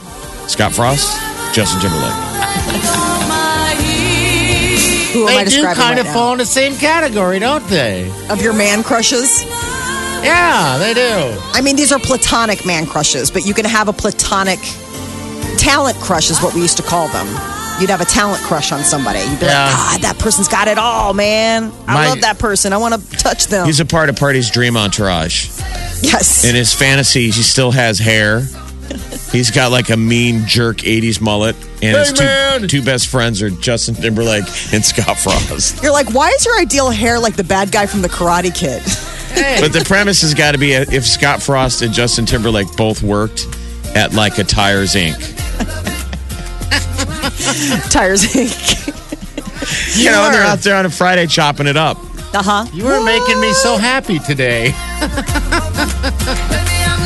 Scott 0.48 0.72
Frost, 0.72 1.08
Justin 1.54 1.80
Timberlake. 1.80 2.12
Who 5.28 5.38
am 5.38 5.44
they 5.44 5.50
do 5.50 5.62
kind 5.64 5.78
right 5.78 5.98
of 5.98 6.06
now? 6.06 6.12
fall 6.12 6.32
in 6.32 6.38
the 6.38 6.46
same 6.46 6.76
category, 6.76 7.38
don't 7.38 7.66
they? 7.68 8.10
Of 8.30 8.42
your 8.42 8.52
man 8.52 8.82
crushes? 8.82 9.42
Yeah, 10.22 10.78
they 10.78 10.94
do. 10.94 11.38
I 11.52 11.60
mean, 11.60 11.76
these 11.76 11.92
are 11.92 11.98
platonic 11.98 12.64
man 12.66 12.86
crushes, 12.86 13.30
but 13.30 13.44
you 13.46 13.52
can 13.54 13.64
have 13.64 13.88
a 13.88 13.92
platonic 13.92 14.58
talent 15.58 15.96
crush, 15.98 16.30
is 16.30 16.40
what 16.42 16.54
we 16.54 16.62
used 16.62 16.76
to 16.78 16.82
call 16.82 17.08
them. 17.08 17.26
You'd 17.80 17.90
have 17.90 18.00
a 18.00 18.04
talent 18.04 18.42
crush 18.44 18.70
on 18.72 18.84
somebody. 18.84 19.18
You'd 19.20 19.40
be 19.40 19.46
Yeah. 19.46 19.64
like, 19.66 19.74
God, 19.74 20.00
that 20.02 20.18
person's 20.18 20.48
got 20.48 20.68
it 20.68 20.78
all, 20.78 21.12
man. 21.12 21.72
I 21.88 21.94
My- 21.94 22.08
love 22.08 22.20
that 22.20 22.38
person. 22.38 22.72
I 22.72 22.76
want 22.76 22.94
to 22.94 23.16
touch 23.18 23.48
them. 23.48 23.66
He's 23.66 23.80
a 23.80 23.84
part 23.84 24.08
of 24.08 24.16
Party's 24.16 24.48
dream 24.50 24.76
entourage. 24.76 25.48
yes. 26.00 26.44
In 26.44 26.54
his 26.54 26.72
fantasy, 26.72 27.30
he 27.30 27.42
still 27.42 27.72
has 27.72 27.98
hair. 27.98 28.46
He's 29.34 29.50
got 29.50 29.72
like 29.72 29.90
a 29.90 29.96
mean 29.96 30.46
jerk 30.46 30.76
80s 30.76 31.20
mullet. 31.20 31.56
And 31.82 31.96
his 31.96 32.12
two, 32.12 32.68
two 32.68 32.84
best 32.84 33.08
friends 33.08 33.42
are 33.42 33.50
Justin 33.50 33.96
Timberlake 33.96 34.44
and 34.72 34.84
Scott 34.84 35.18
Frost. 35.18 35.78
You're 35.82 35.90
like, 35.90 36.14
why 36.14 36.30
is 36.30 36.46
your 36.46 36.56
ideal 36.60 36.88
hair 36.88 37.18
like 37.18 37.34
the 37.34 37.42
bad 37.42 37.72
guy 37.72 37.86
from 37.86 38.02
the 38.02 38.08
Karate 38.08 38.54
Kid? 38.54 38.80
But 39.60 39.72
the 39.72 39.84
premise 39.84 40.22
has 40.22 40.32
got 40.32 40.52
to 40.52 40.58
be 40.58 40.74
if 40.74 41.04
Scott 41.04 41.42
Frost 41.42 41.82
and 41.82 41.92
Justin 41.92 42.24
Timberlake 42.24 42.68
both 42.76 43.02
worked 43.02 43.46
at 43.96 44.14
like 44.14 44.38
a 44.38 44.44
Tires 44.44 44.94
Inc. 44.94 45.18
Tires 47.90 48.22
Inc. 48.26 49.98
You 49.98 50.12
know, 50.12 50.26
and 50.26 50.34
they're 50.34 50.42
are. 50.42 50.46
out 50.46 50.60
there 50.60 50.76
on 50.76 50.86
a 50.86 50.90
Friday 50.90 51.26
chopping 51.26 51.66
it 51.66 51.76
up. 51.76 51.96
uh 52.32 52.44
huh. 52.44 52.66
You 52.72 52.84
were 52.84 53.02
making 53.02 53.40
me 53.40 53.52
so 53.54 53.76
happy 53.76 54.20
today. 54.20 54.72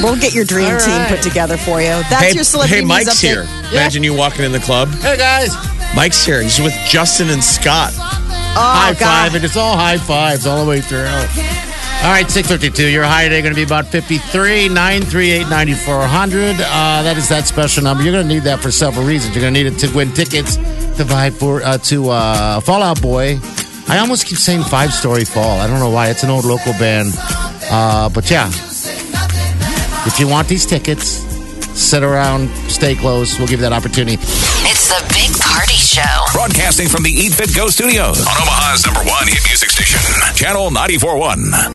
We'll 0.02 0.16
get 0.16 0.34
your 0.34 0.44
dream 0.44 0.72
All 0.72 0.78
team 0.78 0.96
right. 0.96 1.08
put 1.10 1.22
together 1.22 1.56
for 1.56 1.80
you. 1.80 1.88
That's 2.08 2.22
hey, 2.22 2.32
your 2.32 2.44
celebrity 2.44 2.80
hey, 2.82 2.84
Mike's 2.86 3.20
update. 3.20 3.20
here. 3.20 3.42
Imagine 3.72 4.02
you 4.02 4.14
walking 4.14 4.44
in 4.44 4.52
the 4.52 4.60
club. 4.60 4.88
Hey 4.88 5.16
guys, 5.16 5.54
Mike's 5.96 6.24
here. 6.24 6.42
He's 6.42 6.60
with 6.60 6.74
Justin 6.88 7.30
and 7.30 7.42
Scott. 7.42 7.92
high 7.96 8.90
Oh, 8.90 8.92
God. 8.94 8.98
five, 8.98 9.34
and 9.34 9.44
it's 9.44 9.56
all 9.56 9.76
high 9.76 9.98
fives 9.98 10.46
all 10.46 10.64
the 10.64 10.68
way 10.70 10.80
through. 10.80 11.04
All 12.00 12.12
right, 12.12 12.30
652. 12.30 12.86
Your 12.86 13.02
high 13.02 13.24
today 13.24 13.42
going 13.42 13.52
to 13.52 13.56
be 13.56 13.64
about 13.64 13.86
53, 13.86 14.68
938 14.68 15.48
9400. 15.48 16.54
Uh, 16.60 17.02
that 17.02 17.16
is 17.16 17.28
that 17.28 17.48
special 17.48 17.82
number. 17.82 18.04
You're 18.04 18.12
going 18.12 18.28
to 18.28 18.32
need 18.34 18.44
that 18.44 18.60
for 18.60 18.70
several 18.70 19.04
reasons. 19.04 19.34
You're 19.34 19.42
going 19.42 19.52
to 19.52 19.64
need 19.64 19.72
it 19.72 19.78
to 19.80 19.92
win 19.96 20.12
tickets 20.12 20.56
to 20.96 21.04
buy 21.08 21.30
for 21.30 21.60
uh, 21.62 21.76
to 21.78 22.10
uh, 22.10 22.60
Fall 22.60 22.84
Out 22.84 23.02
Boy. 23.02 23.40
I 23.88 23.98
almost 23.98 24.26
keep 24.26 24.38
saying 24.38 24.62
Five 24.62 24.92
Story 24.92 25.24
Fall. 25.24 25.58
I 25.58 25.66
don't 25.66 25.80
know 25.80 25.90
why. 25.90 26.08
It's 26.10 26.22
an 26.22 26.30
old 26.30 26.44
local 26.44 26.72
band. 26.74 27.10
Uh, 27.70 28.08
but 28.10 28.30
yeah, 28.30 28.48
if 30.08 30.18
you 30.18 30.26
want 30.26 30.48
these 30.48 30.64
tickets, 30.64 31.20
sit 31.78 32.02
around, 32.02 32.48
stay 32.70 32.94
close. 32.94 33.38
We'll 33.38 33.46
give 33.46 33.60
you 33.60 33.68
that 33.68 33.74
opportunity. 33.74 34.16
It's 34.64 34.88
the 34.88 35.00
Big 35.12 35.30
Party 35.38 35.76
Show. 35.76 36.02
Broadcasting 36.32 36.88
from 36.88 37.02
the 37.04 37.10
Eat 37.10 37.34
Fit 37.34 37.54
Go 37.54 37.68
studios 37.68 38.18
on 38.20 38.32
Omaha's 38.40 38.86
number 38.86 39.00
one 39.04 39.28
hit 39.28 39.44
music 39.46 39.70
station, 39.70 40.00
Channel 40.34 40.70
941. 40.70 41.52